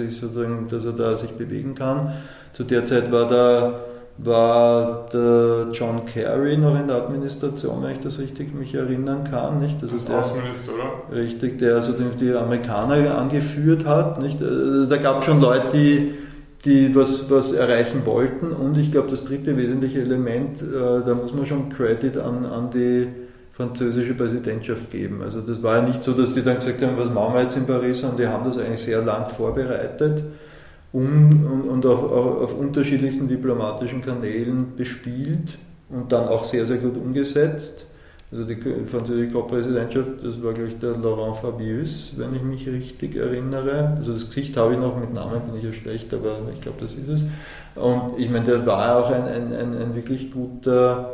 dass 0.70 0.86
er 0.86 0.94
da 0.94 1.18
sich 1.18 1.32
bewegen 1.32 1.76
kann. 1.76 2.14
Zu 2.54 2.64
der 2.64 2.86
Zeit 2.86 3.12
war 3.12 3.28
da 3.28 3.82
war 4.18 5.08
der 5.12 5.68
John 5.72 6.06
Kerry 6.06 6.58
noch 6.58 6.80
in 6.80 6.88
der 6.88 6.98
Administration, 6.98 7.82
wenn 7.82 7.94
ich 7.94 8.00
das 8.00 8.20
richtig 8.20 8.54
mich 8.54 8.74
erinnern 8.74 9.24
kann. 9.30 9.60
Nicht? 9.60 9.78
Also 9.82 9.96
das 9.96 10.06
der, 10.06 10.20
Außenminister, 10.20 10.72
oder? 10.74 11.16
Richtig, 11.16 11.60
der 11.60 11.76
also 11.76 11.94
die 11.94 12.34
Amerikaner 12.34 13.18
angeführt 13.18 13.86
hat. 13.86 14.22
Nicht? 14.22 14.42
Also 14.42 14.86
da 14.86 14.98
gab 14.98 15.20
es 15.20 15.26
schon 15.26 15.42
Leute, 15.42 15.68
die, 15.74 16.14
die 16.66 16.96
was, 16.96 17.32
was 17.32 17.54
erreichen 17.54 18.06
wollten. 18.06 18.52
Und 18.52 18.78
ich 18.78 18.92
glaube, 18.92 19.10
das 19.10 19.26
dritte 19.26 19.58
wesentliche 19.58 20.02
Element, 20.02 20.62
äh, 20.62 21.06
da 21.06 21.16
muss 21.16 21.34
man 21.34 21.46
schon 21.46 21.70
Credit 21.70 22.18
an, 22.18 22.46
an 22.46 22.70
die 22.72 23.08
französische 23.62 24.14
Präsidentschaft 24.14 24.90
geben. 24.92 25.22
Also 25.22 25.42
das 25.42 25.62
war 25.62 25.78
ja 25.78 25.84
nicht 25.84 26.04
so, 26.04 26.14
dass 26.14 26.34
die 26.34 26.44
dann 26.44 26.56
gesagt 26.56 26.82
haben, 26.82 26.98
was 26.98 27.12
machen 27.12 27.36
wir 27.36 27.44
jetzt 27.44 27.58
in 27.58 27.68
Paris, 27.68 28.00
sondern 28.02 28.18
die 28.18 28.28
haben 28.28 28.46
das 28.46 28.58
eigentlich 28.58 28.82
sehr 28.82 29.02
lang 29.02 29.30
vorbereitet 29.30 30.24
um, 30.92 31.46
und, 31.46 31.70
und 31.70 31.86
auf, 31.86 32.12
auf, 32.12 32.58
unterschiedlichsten 32.58 33.28
diplomatischen 33.28 34.02
Kanälen 34.02 34.76
bespielt 34.76 35.58
und 35.90 36.12
dann 36.12 36.28
auch 36.28 36.44
sehr, 36.44 36.66
sehr 36.66 36.78
gut 36.78 36.98
umgesetzt. 36.98 37.86
Also 38.32 38.46
die 38.46 38.58
französische 38.88 39.32
Co-Präsidentschaft, 39.32 40.24
das 40.24 40.42
war, 40.42 40.54
glaube 40.54 40.70
ich, 40.70 40.80
der 40.80 40.92
Laurent 40.92 41.36
Fabius, 41.36 42.14
wenn 42.16 42.34
ich 42.34 42.42
mich 42.42 42.68
richtig 42.68 43.18
erinnere. 43.18 43.96
Also 43.98 44.14
das 44.14 44.28
Gesicht 44.28 44.56
habe 44.56 44.74
ich 44.74 44.80
noch 44.80 44.98
mit 44.98 45.14
Namen, 45.14 45.42
bin 45.42 45.58
ich 45.58 45.66
ja 45.66 45.74
schlecht, 45.74 46.14
aber 46.14 46.40
ich 46.54 46.62
glaube, 46.62 46.78
das 46.82 46.94
ist 46.94 47.10
es. 47.10 47.22
Und 47.76 48.18
ich 48.18 48.30
meine, 48.30 48.46
der 48.46 48.66
war 48.66 48.98
auch 48.98 49.12
ein, 49.12 49.24
ein, 49.24 49.54
ein, 49.54 49.78
ein 49.78 49.96
wirklich 49.96 50.32
guter 50.32 51.12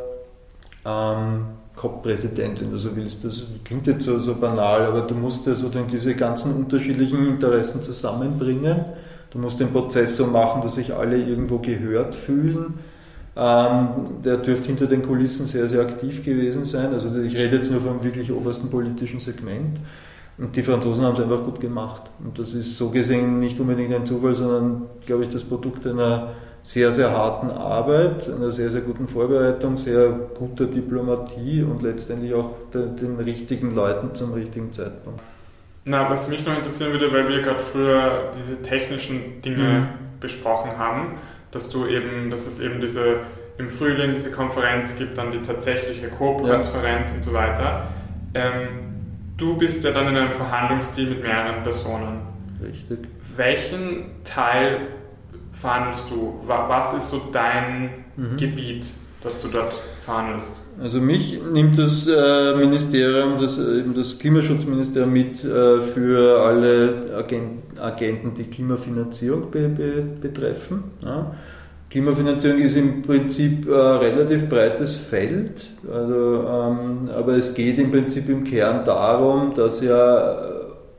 ähm, 0.85 1.45
COP-Präsident, 1.77 2.59
wenn 2.59 2.71
du 2.71 2.77
so 2.77 2.95
willst. 2.95 3.23
Das 3.23 3.45
klingt 3.63 3.87
jetzt 3.87 4.03
so, 4.03 4.19
so 4.19 4.35
banal, 4.35 4.85
aber 4.87 5.01
du 5.01 5.15
musst 5.15 5.45
ja 5.47 5.55
sozusagen 5.55 5.89
diese 5.89 6.15
ganzen 6.15 6.53
unterschiedlichen 6.53 7.25
Interessen 7.27 7.81
zusammenbringen 7.81 8.83
Du 9.31 9.39
musst 9.39 9.59
den 9.59 9.71
Prozess 9.71 10.15
so 10.15 10.25
machen, 10.25 10.61
dass 10.61 10.75
sich 10.75 10.93
alle 10.93 11.17
irgendwo 11.17 11.59
gehört 11.59 12.15
fühlen. 12.15 12.75
Ähm, 13.35 13.87
der 14.23 14.37
dürfte 14.37 14.67
hinter 14.67 14.87
den 14.87 15.03
Kulissen 15.03 15.45
sehr, 15.45 15.67
sehr 15.67 15.81
aktiv 15.81 16.23
gewesen 16.23 16.65
sein. 16.65 16.93
Also 16.93 17.15
ich 17.19 17.35
rede 17.35 17.57
jetzt 17.57 17.71
nur 17.71 17.81
vom 17.81 18.03
wirklich 18.03 18.31
obersten 18.31 18.69
politischen 18.69 19.19
Segment. 19.19 19.79
Und 20.37 20.55
die 20.55 20.63
Franzosen 20.63 21.03
haben 21.03 21.15
es 21.15 21.21
einfach 21.21 21.43
gut 21.43 21.59
gemacht. 21.59 22.03
Und 22.23 22.39
das 22.39 22.53
ist 22.53 22.77
so 22.77 22.89
gesehen 22.89 23.39
nicht 23.39 23.59
unbedingt 23.59 23.93
ein 23.93 24.05
Zufall, 24.05 24.35
sondern, 24.35 24.83
glaube 25.05 25.25
ich, 25.25 25.29
das 25.29 25.43
Produkt 25.43 25.85
einer 25.85 26.29
sehr, 26.67 26.91
sehr 26.91 27.11
harten 27.11 27.49
Arbeit, 27.49 28.29
einer 28.29 28.51
sehr, 28.51 28.69
sehr 28.69 28.81
guten 28.81 29.07
Vorbereitung, 29.07 29.77
sehr 29.77 30.09
guter 30.09 30.65
Diplomatie 30.65 31.63
und 31.63 31.81
letztendlich 31.81 32.33
auch 32.33 32.55
den, 32.73 32.97
den 32.97 33.15
richtigen 33.21 33.73
Leuten 33.73 34.13
zum 34.13 34.33
richtigen 34.33 34.73
Zeitpunkt. 34.73 35.21
Na, 35.85 36.09
was 36.09 36.27
mich 36.27 36.45
noch 36.45 36.57
interessieren 36.57 36.91
würde, 36.91 37.13
weil 37.13 37.29
wir 37.29 37.41
gerade 37.41 37.59
früher 37.59 38.33
diese 38.37 38.61
technischen 38.63 39.41
Dinge 39.41 39.63
mhm. 39.63 39.87
besprochen 40.19 40.77
haben, 40.77 41.19
dass 41.51 41.69
du 41.69 41.87
eben, 41.87 42.29
dass 42.29 42.45
es 42.47 42.59
eben 42.59 42.81
diese 42.81 43.21
im 43.57 43.69
Frühling 43.69 44.11
diese 44.11 44.31
Konferenz 44.31 44.97
gibt, 44.97 45.17
dann 45.17 45.31
die 45.31 45.41
tatsächliche 45.41 46.09
Co-Konferenz 46.09 47.07
ja. 47.07 47.15
und 47.15 47.21
so 47.21 47.31
weiter. 47.31 47.87
Ähm, 48.33 48.67
du 49.37 49.57
bist 49.57 49.85
ja 49.85 49.91
dann 49.91 50.09
in 50.09 50.17
einem 50.17 50.33
Verhandlungsteam 50.33 51.11
mit 51.11 51.23
mehreren 51.23 51.63
Personen. 51.63 52.23
Richtig. 52.61 53.07
Welchen 53.37 54.23
Teil 54.25 54.87
verhandelst 55.59 56.05
du? 56.09 56.39
Was 56.45 56.93
ist 56.93 57.09
so 57.09 57.21
dein 57.31 57.89
mhm. 58.15 58.37
Gebiet, 58.37 58.85
das 59.23 59.41
du 59.41 59.47
dort 59.49 59.73
verhandelst? 60.03 60.61
Also 60.81 61.01
mich 61.01 61.39
nimmt 61.51 61.77
das 61.79 62.07
äh, 62.07 62.55
Ministerium, 62.55 63.41
das, 63.41 63.57
äh, 63.57 63.83
das 63.95 64.19
Klimaschutzministerium 64.19 65.11
mit 65.11 65.43
äh, 65.43 65.79
für 65.81 66.39
alle 66.43 67.25
Agenten, 67.79 68.35
die 68.35 68.43
Klimafinanzierung 68.43 69.49
be, 69.49 69.69
be, 69.69 70.03
betreffen. 70.21 70.83
Klimafinanzierung 71.89 72.59
ist 72.59 72.75
im 72.75 73.01
Prinzip 73.01 73.65
ein 73.65 73.97
relativ 73.97 74.49
breites 74.49 74.95
Feld, 74.97 75.67
also, 75.91 76.45
ähm, 76.45 77.09
aber 77.15 77.37
es 77.37 77.55
geht 77.55 77.79
im 77.79 77.91
Prinzip 77.91 78.29
im 78.29 78.43
Kern 78.43 78.83
darum, 78.85 79.53
dass 79.55 79.81
ja, 79.81 80.37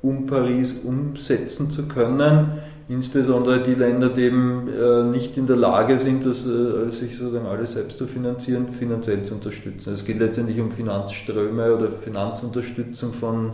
um 0.01 0.27
Paris 0.27 0.81
umsetzen 0.85 1.71
zu 1.71 1.87
können, 1.89 2.63
insbesondere 2.89 3.63
die 3.63 3.75
Länder, 3.75 4.09
die 4.09 4.23
eben 4.23 4.69
äh, 4.69 5.05
nicht 5.05 5.37
in 5.37 5.47
der 5.47 5.57
Lage 5.57 5.99
sind, 5.99 6.25
das, 6.25 6.47
äh, 6.47 6.91
sich 6.91 7.17
sozusagen 7.17 7.47
alles 7.47 7.75
selbst 7.75 7.99
zu 7.99 8.07
finanzieren, 8.07 8.73
finanziell 8.73 9.23
zu 9.25 9.35
unterstützen. 9.35 9.93
Es 9.95 10.05
geht 10.05 10.19
letztendlich 10.19 10.59
um 10.61 10.71
Finanzströme 10.71 11.75
oder 11.75 11.89
Finanzunterstützung 11.91 13.13
von 13.13 13.53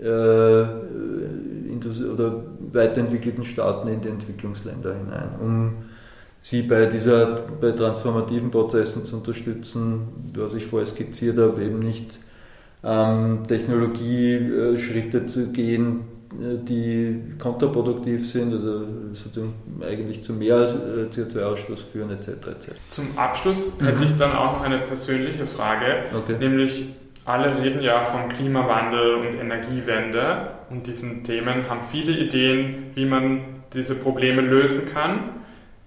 äh, 0.00 0.64
oder 2.12 2.42
weiterentwickelten 2.72 3.44
Staaten 3.44 3.88
in 3.88 4.00
die 4.00 4.08
Entwicklungsländer 4.08 4.94
hinein, 4.94 5.28
um 5.40 5.72
sie 6.42 6.62
bei 6.62 6.86
dieser 6.86 7.40
bei 7.60 7.72
transformativen 7.72 8.50
Prozessen 8.50 9.04
zu 9.04 9.16
unterstützen, 9.16 10.08
was 10.34 10.54
ich 10.54 10.66
vorher 10.66 10.86
skizziert 10.86 11.38
habe, 11.38 11.62
eben 11.62 11.78
nicht 11.78 12.18
ähm, 12.82 13.40
Technologieschritte 13.46 15.26
zu 15.26 15.52
gehen, 15.52 16.00
die 16.40 17.34
kontraproduktiv 17.38 18.28
sind, 18.30 18.52
also 18.52 18.84
sozusagen 19.12 19.54
eigentlich 19.82 20.22
zu 20.22 20.32
mehr 20.32 20.56
äh, 20.56 21.14
CO2-Ausstoß 21.14 21.78
führen 21.92 22.10
etc. 22.10 22.28
etc. 22.28 22.72
Zum 22.88 23.16
Abschluss 23.16 23.80
mhm. 23.80 23.86
hätte 23.86 24.04
ich 24.04 24.16
dann 24.16 24.32
auch 24.32 24.54
noch 24.54 24.62
eine 24.62 24.78
persönliche 24.78 25.46
Frage, 25.46 26.04
okay. 26.14 26.36
nämlich 26.38 26.86
alle 27.24 27.56
reden 27.62 27.82
ja 27.82 28.02
vom 28.02 28.28
Klimawandel 28.28 29.14
und 29.14 29.34
Energiewende 29.34 30.48
und 30.70 30.86
diesen 30.86 31.24
Themen, 31.24 31.68
haben 31.68 31.80
viele 31.90 32.12
Ideen, 32.12 32.90
wie 32.94 33.06
man 33.06 33.40
diese 33.72 33.94
Probleme 33.94 34.42
lösen 34.42 34.92
kann. 34.92 35.30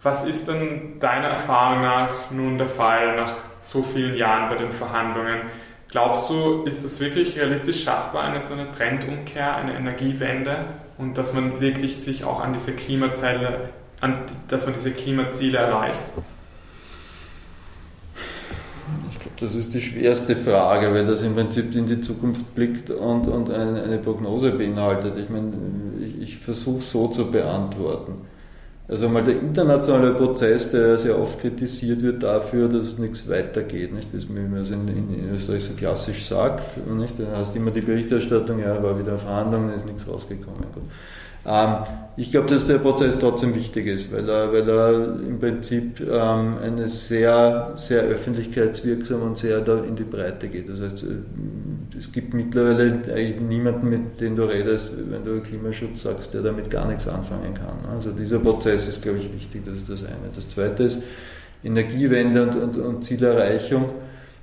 Was 0.02 0.26
ist 0.26 0.48
denn 0.48 1.00
deiner 1.00 1.28
Erfahrung 1.28 1.82
nach 1.82 2.32
nun 2.32 2.58
der 2.58 2.70
Fall 2.70 3.16
nach 3.16 3.34
so 3.62 3.84
vielen 3.84 4.16
Jahren 4.16 4.50
bei 4.50 4.56
den 4.56 4.72
Verhandlungen? 4.72 5.42
Glaubst 5.90 6.30
du, 6.30 6.64
ist 6.64 6.84
es 6.84 7.00
wirklich 7.00 7.38
realistisch 7.38 7.84
schaffbar, 7.84 8.24
eine 8.24 8.42
so 8.42 8.54
eine 8.54 8.70
Trendumkehr, 8.72 9.56
eine 9.56 9.76
Energiewende 9.76 10.66
und 10.98 11.18
dass 11.18 11.34
man 11.34 11.62
wirklich 11.62 12.04
sich 12.04 12.26
auch 12.26 12.42
an 12.42 12.52
diese 12.52 12.74
Klimaziele, 12.74 13.70
an, 14.02 14.20
dass 14.50 14.66
man 14.66 14.76
diese 14.76 14.92
Klimaziele 14.92 15.58
erreicht? 15.58 16.00
Ich 19.12 19.20
glaube, 19.20 19.36
das 19.40 19.56
ist 19.56 19.74
die 19.74 19.82
schwerste 19.82 20.36
Frage, 20.36 20.94
weil 20.94 21.06
das 21.06 21.22
im 21.22 21.36
Prinzip 21.36 21.74
in 21.74 21.88
die 21.88 22.02
Zukunft 22.02 22.54
blickt 22.54 22.90
und, 22.90 23.28
und 23.28 23.50
eine, 23.50 23.84
eine 23.84 23.98
Prognose 23.98 24.52
beinhaltet. 24.52 25.18
Ich 25.18 25.30
meine, 25.30 25.54
ich, 26.02 26.22
ich 26.22 26.38
versuche 26.38 26.82
so 26.82 27.08
zu 27.08 27.32
beantworten. 27.32 28.28
Also 28.90 29.10
mal 29.10 29.24
der 29.24 29.40
internationale 29.42 30.14
Prozess, 30.14 30.72
der 30.72 30.98
sehr 30.98 31.20
oft 31.20 31.42
kritisiert 31.42 32.02
wird 32.02 32.24
dafür, 32.24 32.70
dass 32.70 32.98
nichts 32.98 33.28
weitergeht, 33.28 33.94
nicht? 33.94 34.08
wie 34.14 34.40
man 34.40 34.62
es 34.62 34.70
in, 34.70 34.88
in 34.88 35.36
Österreich 35.36 35.66
so 35.66 35.74
klassisch 35.74 36.26
sagt. 36.26 36.78
Nicht? 36.88 37.20
Da 37.20 37.38
hast 37.38 37.54
immer 37.56 37.72
die 37.72 37.82
Berichterstattung, 37.82 38.60
ja, 38.60 38.82
war 38.82 38.98
wieder 38.98 39.18
Verhandlungen, 39.18 39.76
ist 39.76 39.86
nichts 39.86 40.08
rausgekommen. 40.08 40.62
Gut. 40.74 40.84
Ähm, 41.48 41.76
ich 42.18 42.32
glaube, 42.32 42.50
dass 42.50 42.66
der 42.66 42.80
Prozess 42.80 43.20
trotzdem 43.20 43.56
wichtig 43.56 43.86
ist, 43.86 44.12
weil 44.12 44.28
er, 44.28 44.52
weil 44.52 44.68
er 44.68 45.20
im 45.20 45.40
Prinzip 45.40 46.00
ähm, 46.02 46.58
eine 46.64 46.90
sehr, 46.90 47.74
sehr 47.76 48.02
öffentlichkeitswirksam 48.02 49.22
und 49.22 49.38
sehr 49.38 49.66
in 49.88 49.96
die 49.96 50.04
Breite 50.04 50.48
geht. 50.48 50.68
Das 50.68 50.82
heißt, 50.82 51.04
äh, 51.04 51.98
es 51.98 52.12
gibt 52.12 52.34
mittlerweile 52.34 53.00
niemanden, 53.40 53.90
mit 53.90 54.20
dem 54.20 54.36
du 54.36 54.44
redest, 54.44 54.92
wenn 55.10 55.24
du 55.24 55.42
Klimaschutz 55.42 56.04
sagst, 56.04 56.34
der 56.34 56.42
damit 56.42 56.70
gar 56.70 56.88
nichts 56.88 57.08
anfangen 57.08 57.54
kann. 57.54 57.94
Also 57.94 58.12
dieser 58.12 58.40
Prozess 58.40 58.88
ist, 58.88 59.04
glaube 59.04 59.20
ich, 59.20 59.34
wichtig, 59.34 59.62
das 59.66 59.76
ist 59.76 59.90
das 59.90 60.04
eine. 60.04 60.18
Das 60.36 60.50
zweite 60.50 60.84
ist 60.84 61.04
Energiewende 61.64 62.44
und, 62.44 62.56
und, 62.56 62.78
und 62.78 63.06
Zielerreichung 63.06 63.86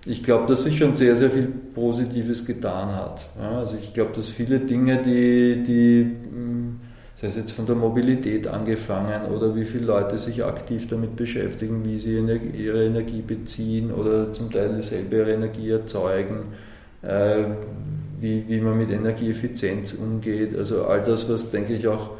ich 0.06 0.22
glaube, 0.22 0.46
dass 0.46 0.64
sich 0.64 0.78
schon 0.78 0.94
sehr, 0.94 1.16
sehr 1.16 1.30
viel 1.30 1.48
Positives 1.74 2.44
getan 2.44 2.94
hat. 2.94 3.26
also 3.40 3.76
ich 3.80 3.94
glaube, 3.94 4.12
dass 4.14 4.28
viele 4.28 4.60
Dinge, 4.60 5.02
die, 5.02 5.64
die 5.64 6.00
hm, 6.02 6.80
sei 7.14 7.28
es 7.28 7.36
jetzt 7.36 7.52
von 7.52 7.66
der 7.66 7.76
Mobilität 7.76 8.48
angefangen 8.48 9.26
oder 9.32 9.54
wie 9.54 9.64
viele 9.64 9.86
Leute 9.86 10.18
sich 10.18 10.44
aktiv 10.44 10.88
damit 10.88 11.14
beschäftigen, 11.14 11.84
wie 11.84 12.00
sie 12.00 12.16
ihre 12.16 12.86
Energie 12.86 13.22
beziehen 13.22 13.92
oder 13.92 14.32
zum 14.32 14.50
Teil 14.50 14.82
selber 14.82 15.16
ihre 15.16 15.32
Energie 15.32 15.70
erzeugen, 15.70 16.46
äh, 17.02 17.44
wie, 18.20 18.44
wie 18.48 18.60
man 18.60 18.78
mit 18.78 18.90
Energieeffizienz 18.90 19.92
umgeht. 19.94 20.56
Also 20.56 20.86
all 20.86 21.04
das, 21.04 21.30
was 21.30 21.50
denke 21.50 21.74
ich 21.74 21.86
auch, 21.86 22.10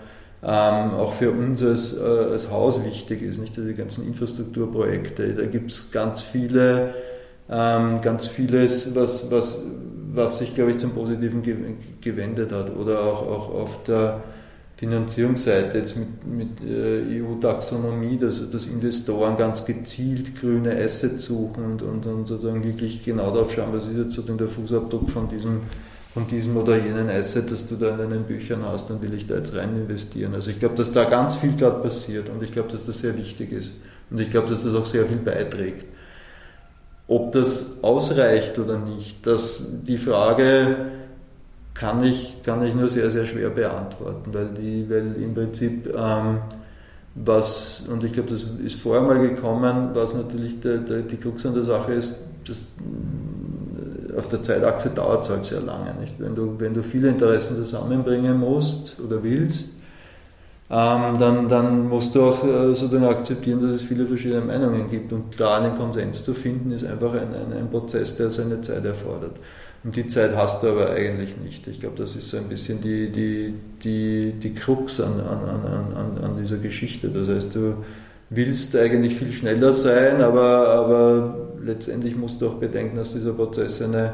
ähm, 0.45 0.95
auch 0.95 1.15
für 1.15 1.31
uns 1.31 1.63
als, 1.63 1.97
äh, 1.97 2.03
als 2.03 2.51
Haus 2.51 2.85
wichtig 2.85 3.23
ist, 3.23 3.41
nicht 3.41 3.57
diese 3.57 3.75
ganzen 3.75 4.07
Infrastrukturprojekte. 4.07 5.33
Da 5.33 5.47
gibt 5.47 5.73
es 5.73 5.91
ganz 5.91 6.21
viele, 6.21 6.95
ähm, 7.51 8.01
ganz 8.01 8.29
vieles, 8.29 8.95
was, 8.95 9.31
was, 9.31 9.63
was 10.13 10.39
sich, 10.39 10.55
glaube 10.55 10.73
ich, 10.73 10.77
zum 10.77 10.91
Positiven 10.91 11.43
gewendet 12.01 12.53
hat. 12.53 12.77
Oder 12.77 13.01
auch, 13.01 13.23
auch 13.23 13.55
auf 13.55 13.85
der 13.85 14.23
Finanzierungsseite 14.77 15.79
jetzt 15.79 15.97
mit, 15.97 16.27
mit 16.27 16.49
äh, 16.69 17.23
EU-Taxonomie, 17.23 18.19
dass, 18.19 18.51
dass 18.51 18.67
Investoren 18.67 19.37
ganz 19.37 19.65
gezielt 19.65 20.41
grüne 20.41 20.77
Assets 20.77 21.27
suchen 21.27 21.65
und, 21.65 21.83
und, 21.83 22.07
und 22.07 22.27
sozusagen 22.27 22.65
wirklich 22.65 23.05
genau 23.05 23.33
darauf 23.33 23.53
schauen, 23.53 23.73
was 23.73 23.87
ist 23.87 23.97
jetzt 23.97 24.15
sozusagen 24.15 24.39
der 24.39 24.49
Fußabdruck 24.49 25.11
von 25.11 25.29
diesem, 25.29 25.61
von 26.13 26.27
diesem 26.27 26.57
oder 26.57 26.77
jenen 26.77 27.09
Asset, 27.09 27.53
das 27.53 27.69
du 27.69 27.77
da 27.77 27.91
in 27.91 27.99
deinen 27.99 28.25
Büchern 28.25 28.65
hast, 28.65 28.91
dann 28.91 29.01
will 29.01 29.15
ich 29.15 29.29
da 29.29 29.37
jetzt 29.37 29.55
rein 29.55 29.77
investieren. 29.77 30.35
Also 30.35 30.51
ich 30.51 30.59
glaube, 30.59 30.75
dass 30.75 30.93
da 30.93 31.05
ganz 31.05 31.37
viel 31.37 31.55
gerade 31.57 31.81
passiert 31.81 32.29
und 32.29 32.43
ich 32.43 32.51
glaube, 32.51 32.73
dass 32.73 32.85
das 32.85 32.99
sehr 32.99 33.17
wichtig 33.17 33.53
ist 33.53 33.71
und 34.11 34.21
ich 34.21 34.31
glaube, 34.33 34.49
dass 34.49 34.65
das 34.65 34.75
auch 34.75 34.87
sehr 34.87 35.07
viel 35.07 35.19
beiträgt. 35.19 35.87
Ob 37.07 37.33
das 37.33 37.83
ausreicht 37.83 38.59
oder 38.59 38.79
nicht, 38.79 39.25
dass 39.25 39.63
die 39.87 39.99
Frage 39.99 40.87
kann 41.75 42.05
ich, 42.05 42.43
kann 42.45 42.65
ich 42.65 42.75
nur 42.75 42.89
sehr, 42.89 43.11
sehr 43.11 43.27
schwer 43.27 43.51
beantworten, 43.51 44.33
weil, 44.33 44.47
die, 44.47 44.89
weil 44.89 45.17
im 45.21 45.35
Prinzip 45.35 45.93
ähm, 45.95 46.39
was, 47.17 47.85
und 47.89 48.03
ich 48.03 48.13
glaube, 48.13 48.31
das 48.31 48.43
ist 48.65 48.81
vorher 48.81 49.03
mal 49.03 49.21
gekommen, 49.21 49.91
was 49.93 50.15
natürlich 50.15 50.61
der, 50.61 50.79
der, 50.79 51.03
die 51.03 51.17
Krux 51.17 51.45
an 51.47 51.55
der 51.55 51.65
Sache 51.65 51.93
ist, 51.93 52.19
dass 52.47 52.73
äh, 52.79 54.19
auf 54.19 54.29
der 54.29 54.43
Zeitachse 54.43 54.91
dauert 54.91 55.25
es 55.25 55.31
halt 55.31 55.45
sehr 55.45 55.61
lange. 55.61 55.95
Nicht? 56.01 56.15
Wenn, 56.19 56.35
du, 56.35 56.55
wenn 56.59 56.75
du 56.75 56.83
viele 56.83 57.09
Interessen 57.09 57.57
zusammenbringen 57.57 58.39
musst 58.39 58.97
oder 59.01 59.23
willst, 59.23 59.75
ähm, 60.71 61.19
dann, 61.21 61.49
dann 61.49 61.89
musst 61.89 62.15
du 62.15 62.23
auch 62.23 62.43
äh, 62.43 62.75
sozusagen 62.75 63.05
akzeptieren, 63.05 63.63
dass 63.63 63.83
es 63.83 63.83
viele 63.83 64.07
verschiedene 64.07 64.41
Meinungen 64.41 64.91
gibt. 64.91 65.13
Und 65.13 65.39
da 65.39 65.59
einen 65.59 65.77
Konsens 65.77 66.25
zu 66.25 66.35
finden, 66.35 66.73
ist 66.73 66.85
einfach 66.85 67.13
ein, 67.13 67.35
ein, 67.35 67.53
ein 67.57 67.71
Prozess, 67.71 68.17
der 68.17 68.31
seine 68.31 68.61
Zeit 68.61 68.85
erfordert. 68.85 69.37
Und 69.85 69.95
die 69.97 70.07
Zeit 70.07 70.35
hast 70.35 70.63
du 70.63 70.69
aber 70.69 70.91
eigentlich 70.91 71.37
nicht. 71.37 71.67
Ich 71.67 71.79
glaube, 71.79 71.97
das 71.99 72.17
ist 72.17 72.31
so 72.31 72.39
ein 72.39 72.49
bisschen 72.49 72.81
die, 72.81 73.11
die, 73.13 73.55
die, 73.83 74.33
die 74.33 74.55
Krux 74.55 74.99
an, 75.01 75.21
an, 75.21 75.95
an, 75.95 76.25
an 76.25 76.37
dieser 76.41 76.57
Geschichte. 76.57 77.09
Das 77.09 77.29
heißt, 77.29 77.55
du 77.55 77.85
willst 78.31 78.75
eigentlich 78.75 79.15
viel 79.17 79.31
schneller 79.31 79.75
sein, 79.75 80.23
aber, 80.23 80.69
aber 80.69 81.37
letztendlich 81.63 82.17
musst 82.17 82.41
du 82.41 82.49
auch 82.49 82.55
bedenken, 82.55 82.97
dass 82.97 83.13
dieser 83.13 83.35
Prozess 83.35 83.83
eine, 83.83 84.13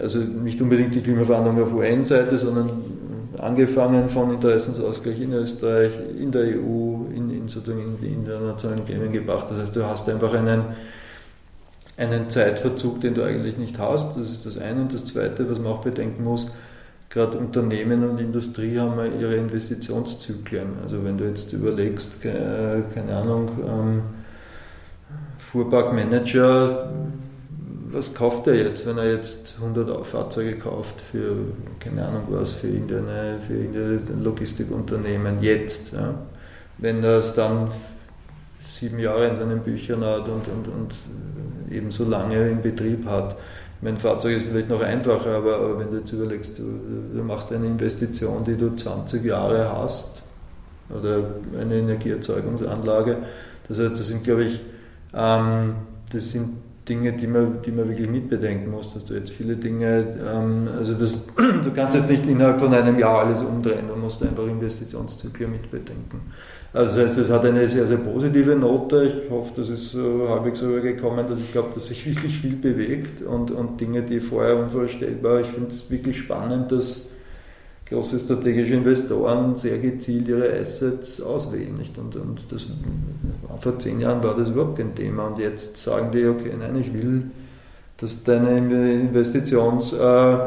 also 0.00 0.18
nicht 0.18 0.60
unbedingt 0.62 0.94
die 0.94 1.00
Klimaverhandlungen 1.00 1.64
auf 1.64 1.74
UN-Seite, 1.74 2.38
sondern 2.38 2.70
angefangen 3.38 4.08
von 4.08 4.32
Interessensausgleich 4.32 5.20
in 5.20 5.32
Österreich, 5.32 5.90
in 6.16 6.30
der 6.30 6.42
EU, 6.42 7.06
in, 7.12 7.30
in 7.30 7.48
sozusagen 7.48 7.82
in 7.82 7.98
die 8.00 8.12
internationalen 8.12 8.86
Gremien 8.86 9.12
gebracht. 9.12 9.46
Das 9.50 9.58
heißt, 9.58 9.74
du 9.74 9.84
hast 9.84 10.08
einfach 10.08 10.32
einen, 10.32 10.62
einen 12.10 12.30
Zeitverzug, 12.30 13.00
den 13.00 13.14
du 13.14 13.22
eigentlich 13.22 13.58
nicht 13.58 13.78
hast. 13.78 14.16
Das 14.16 14.30
ist 14.30 14.46
das 14.46 14.58
eine. 14.58 14.82
Und 14.82 14.94
das 14.94 15.04
zweite, 15.04 15.48
was 15.50 15.58
man 15.58 15.72
auch 15.72 15.82
bedenken 15.82 16.24
muss, 16.24 16.48
gerade 17.10 17.38
Unternehmen 17.38 18.08
und 18.08 18.18
Industrie 18.18 18.78
haben 18.78 18.98
ihre 19.20 19.36
Investitionszyklen. 19.36 20.68
Also 20.82 21.04
wenn 21.04 21.18
du 21.18 21.24
jetzt 21.24 21.52
überlegst, 21.52 22.22
keine 22.22 23.16
Ahnung, 23.16 23.50
ähm, 23.66 24.02
Fuhrparkmanager, 25.38 26.90
was 27.90 28.14
kauft 28.14 28.46
er 28.46 28.54
jetzt, 28.54 28.86
wenn 28.86 28.96
er 28.96 29.12
jetzt 29.12 29.56
100 29.60 30.06
Fahrzeuge 30.06 30.56
kauft 30.56 31.00
für, 31.00 31.36
keine 31.78 32.06
Ahnung 32.06 32.22
was, 32.30 32.52
für 32.52 32.68
irgendeine, 32.68 33.38
für 33.46 33.54
irgendein 33.54 34.24
Logistikunternehmen 34.24 35.42
jetzt. 35.42 35.92
Ja? 35.92 36.14
Wenn 36.78 37.02
das 37.02 37.34
dann 37.34 37.68
sieben 38.64 38.98
Jahre 38.98 39.28
in 39.28 39.36
seinen 39.36 39.60
Büchern 39.60 40.04
hat 40.04 40.28
und, 40.28 40.48
und, 40.48 40.68
und 40.68 40.94
ebenso 41.70 42.08
lange 42.08 42.48
im 42.48 42.62
Betrieb 42.62 43.06
hat. 43.06 43.36
Mein 43.80 43.96
Fahrzeug 43.96 44.36
ist 44.36 44.46
vielleicht 44.46 44.68
noch 44.68 44.80
einfacher, 44.80 45.36
aber, 45.36 45.56
aber 45.56 45.80
wenn 45.80 45.90
du 45.90 45.98
jetzt 45.98 46.12
überlegst, 46.12 46.58
du, 46.58 46.62
du, 47.14 47.22
machst 47.24 47.52
eine 47.52 47.66
Investition, 47.66 48.44
die 48.44 48.56
du 48.56 48.76
20 48.76 49.24
Jahre 49.24 49.72
hast, 49.72 50.22
oder 50.90 51.24
eine 51.58 51.76
Energieerzeugungsanlage. 51.76 53.18
Das 53.68 53.78
heißt, 53.78 53.98
das 53.98 54.08
sind, 54.08 54.24
glaube 54.24 54.44
ich, 54.44 54.60
ähm, 55.14 55.74
das 56.12 56.30
sind 56.30 56.58
Dinge, 56.88 57.12
die 57.12 57.28
man, 57.28 57.62
die 57.62 57.70
man 57.70 57.88
wirklich 57.88 58.08
mitbedenken 58.08 58.70
muss, 58.70 58.92
dass 58.94 59.04
du 59.04 59.14
jetzt 59.14 59.30
viele 59.30 59.56
Dinge, 59.56 60.16
ähm, 60.26 60.68
also 60.76 60.94
das, 60.94 61.26
du 61.36 61.70
kannst 61.74 61.96
jetzt 61.96 62.10
nicht 62.10 62.26
innerhalb 62.26 62.58
von 62.58 62.74
einem 62.74 62.98
Jahr 62.98 63.26
alles 63.26 63.42
umdrehen, 63.42 63.84
du 63.88 63.94
musst 63.94 64.22
einfach 64.22 64.46
Investitionszyklen 64.46 65.52
mitbedenken. 65.52 66.20
Also 66.72 67.00
das 67.00 67.10
heißt, 67.10 67.18
es 67.18 67.30
hat 67.30 67.44
eine 67.44 67.68
sehr, 67.68 67.86
sehr 67.86 67.98
positive 67.98 68.56
Note. 68.56 69.04
Ich 69.04 69.30
hoffe, 69.30 69.52
das 69.56 69.68
ist 69.68 69.92
so 69.92 70.26
halbwegs 70.28 70.62
rübergekommen, 70.62 71.28
dass 71.28 71.38
ich 71.38 71.52
glaube, 71.52 71.68
dass 71.74 71.88
sich 71.88 72.04
wirklich 72.14 72.38
viel 72.38 72.56
bewegt 72.56 73.22
und, 73.22 73.50
und 73.50 73.80
Dinge, 73.80 74.02
die 74.02 74.20
vorher 74.20 74.56
unvorstellbar. 74.56 75.42
Ich 75.42 75.48
finde 75.48 75.70
es 75.70 75.90
wirklich 75.90 76.18
spannend, 76.18 76.72
dass 76.72 77.11
große 77.92 78.18
strategische 78.18 78.74
Investoren 78.74 79.56
sehr 79.56 79.78
gezielt 79.78 80.28
ihre 80.28 80.52
Assets 80.58 81.20
auswählen. 81.20 81.76
Nicht? 81.76 81.96
Und, 81.98 82.16
und 82.16 82.40
das, 82.50 82.66
vor 83.60 83.78
zehn 83.78 84.00
Jahren 84.00 84.22
war 84.22 84.36
das 84.36 84.48
überhaupt 84.48 84.78
kein 84.78 84.94
Thema. 84.94 85.28
Und 85.28 85.38
jetzt 85.38 85.76
sagen 85.76 86.10
die, 86.12 86.26
okay, 86.26 86.52
nein, 86.58 86.76
ich 86.80 86.92
will, 86.92 87.30
dass 87.98 88.24
deine 88.24 88.58
Investitions, 88.58 89.92
äh, 89.92 90.38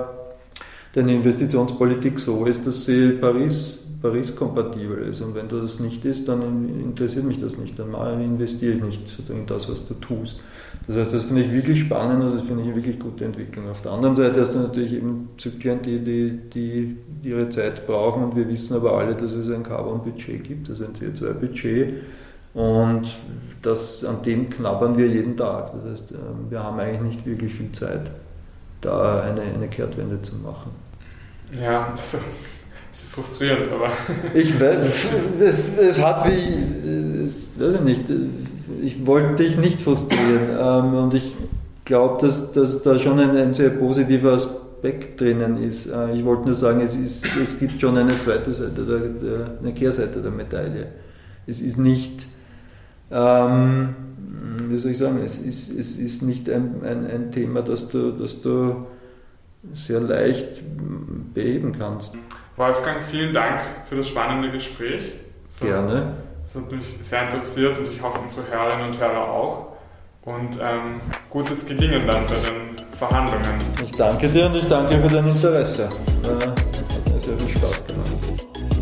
deine 0.93 1.13
Investitionspolitik 1.13 2.19
so 2.19 2.45
ist, 2.45 2.65
dass 2.67 2.85
sie 2.85 3.11
Paris 3.11 3.79
Paris-kompatibel 4.05 4.99
ist. 5.11 5.21
Und 5.21 5.33
wenn 5.33 5.47
das 5.47 5.79
nicht 5.79 6.05
ist, 6.05 6.27
dann 6.27 6.69
interessiert 6.79 7.25
mich 7.25 7.39
das 7.41 7.57
nicht. 7.57 7.79
Dann 7.79 7.93
investiere 8.21 8.75
ich 8.75 8.83
nicht 8.83 9.29
in 9.29 9.47
das, 9.47 9.69
was 9.69 9.87
du 9.87 9.95
tust. 9.95 10.41
Das 10.87 10.97
heißt, 10.97 11.13
das 11.15 11.23
finde 11.23 11.41
ich 11.41 11.51
wirklich 11.51 11.79
spannend 11.79 12.23
und 12.23 12.35
das 12.35 12.43
finde 12.43 12.61
ich 12.61 12.67
eine 12.67 12.75
wirklich 12.75 12.99
gute 12.99 13.25
Entwicklung. 13.25 13.69
Auf 13.69 13.81
der 13.81 13.91
anderen 13.91 14.15
Seite 14.15 14.39
hast 14.39 14.53
du 14.53 14.59
natürlich 14.59 14.93
eben 14.93 15.29
Zyklen, 15.37 15.81
die, 15.81 15.99
die, 15.99 16.39
die 16.53 16.97
ihre 17.23 17.49
Zeit 17.49 17.87
brauchen 17.87 18.23
und 18.23 18.35
wir 18.35 18.47
wissen 18.47 18.75
aber 18.75 18.97
alle, 18.97 19.15
dass 19.15 19.31
es 19.31 19.49
ein 19.51 19.63
Carbon-Budget 19.63 20.43
gibt, 20.43 20.69
also 20.69 20.85
ein 20.85 20.93
CO2-Budget. 20.93 21.93
Und 22.53 23.07
das, 23.63 24.05
an 24.05 24.21
dem 24.21 24.49
knabbern 24.49 24.95
wir 24.95 25.07
jeden 25.07 25.35
Tag. 25.35 25.71
Das 25.73 25.91
heißt, 25.91 26.11
ähm, 26.11 26.49
wir 26.49 26.63
haben 26.63 26.79
eigentlich 26.79 27.15
nicht 27.15 27.25
wirklich 27.25 27.53
viel 27.53 27.71
Zeit, 27.71 28.11
da 28.81 29.21
eine, 29.23 29.41
eine 29.41 29.67
Kehrtwende 29.67 30.21
zu 30.21 30.35
machen. 30.35 30.71
Ja, 31.61 31.87
also 31.91 32.19
ist 32.91 33.09
frustrierend, 33.09 33.67
aber. 33.71 33.89
ich 34.33 34.57
weiß, 34.59 34.87
es, 35.41 35.77
es 35.77 36.01
hat 36.01 36.25
wie, 36.27 37.25
es, 37.25 37.59
weiß 37.59 37.73
ich 37.75 37.81
nicht, 37.81 38.01
ich 38.83 39.05
wollte 39.05 39.43
dich 39.43 39.57
nicht 39.57 39.81
frustrieren 39.81 40.49
ähm, 40.59 40.93
und 40.95 41.13
ich 41.13 41.33
glaube, 41.85 42.21
dass, 42.21 42.51
dass 42.51 42.81
da 42.83 42.97
schon 42.99 43.19
ein, 43.19 43.35
ein, 43.37 43.53
sehr 43.53 43.69
positiver 43.69 44.33
Aspekt 44.33 45.21
drinnen 45.21 45.61
ist. 45.61 45.87
Äh, 45.87 46.13
ich 46.13 46.25
wollte 46.25 46.45
nur 46.45 46.55
sagen, 46.55 46.81
es, 46.81 46.95
ist, 46.95 47.25
es 47.37 47.59
gibt 47.59 47.79
schon 47.79 47.97
eine 47.97 48.19
zweite 48.19 48.53
Seite, 48.53 48.85
der, 48.85 48.99
der, 48.99 49.59
eine 49.61 49.73
Kehrseite 49.73 50.21
der 50.21 50.31
Medaille. 50.31 50.87
Es 51.47 51.61
ist 51.61 51.77
nicht, 51.77 52.25
ähm, 53.11 53.95
wie 54.67 54.77
soll 54.77 54.91
ich 54.91 54.97
sagen, 54.97 55.19
es 55.23 55.37
ist, 55.37 55.69
es 55.69 55.97
ist 55.97 56.23
nicht 56.23 56.49
ein, 56.49 56.81
ein, 56.83 57.07
ein 57.07 57.31
Thema, 57.31 57.61
das 57.61 57.89
du, 57.89 58.11
das 58.11 58.41
du 58.41 58.85
sehr 59.73 59.99
leicht 59.99 60.61
beheben 61.33 61.73
kannst. 61.77 62.17
Wolfgang, 62.55 63.03
vielen 63.03 63.33
Dank 63.33 63.61
für 63.87 63.95
das 63.95 64.07
spannende 64.07 64.51
Gespräch. 64.51 65.13
So, 65.49 65.65
Gerne. 65.65 66.13
Es 66.55 66.61
hat 66.61 66.71
mich 66.71 66.85
sehr 67.01 67.23
interessiert 67.23 67.77
und 67.77 67.91
ich 67.91 68.01
hoffe 68.01 68.17
unsere 68.19 68.47
Hörerinnen 68.49 68.91
und 68.91 68.97
Hörer 68.97 69.29
auch. 69.29 69.73
Und 70.23 70.57
ähm, 70.61 71.01
gutes 71.29 71.65
Gelingen 71.65 72.07
dann 72.07 72.25
bei 72.27 72.35
den 72.35 72.97
Verhandlungen. 72.97 73.59
Ich 73.83 73.91
danke 73.91 74.29
dir 74.29 74.45
und 74.45 74.55
ich 74.55 74.65
danke 74.65 74.95
für 74.95 75.15
dein 75.15 75.27
Interesse. 75.27 75.83
Äh, 76.23 76.47
hat 76.47 77.13
mir 77.13 77.19
viel 77.19 77.49
Spaß 77.57 77.83
gemacht. 77.87 78.74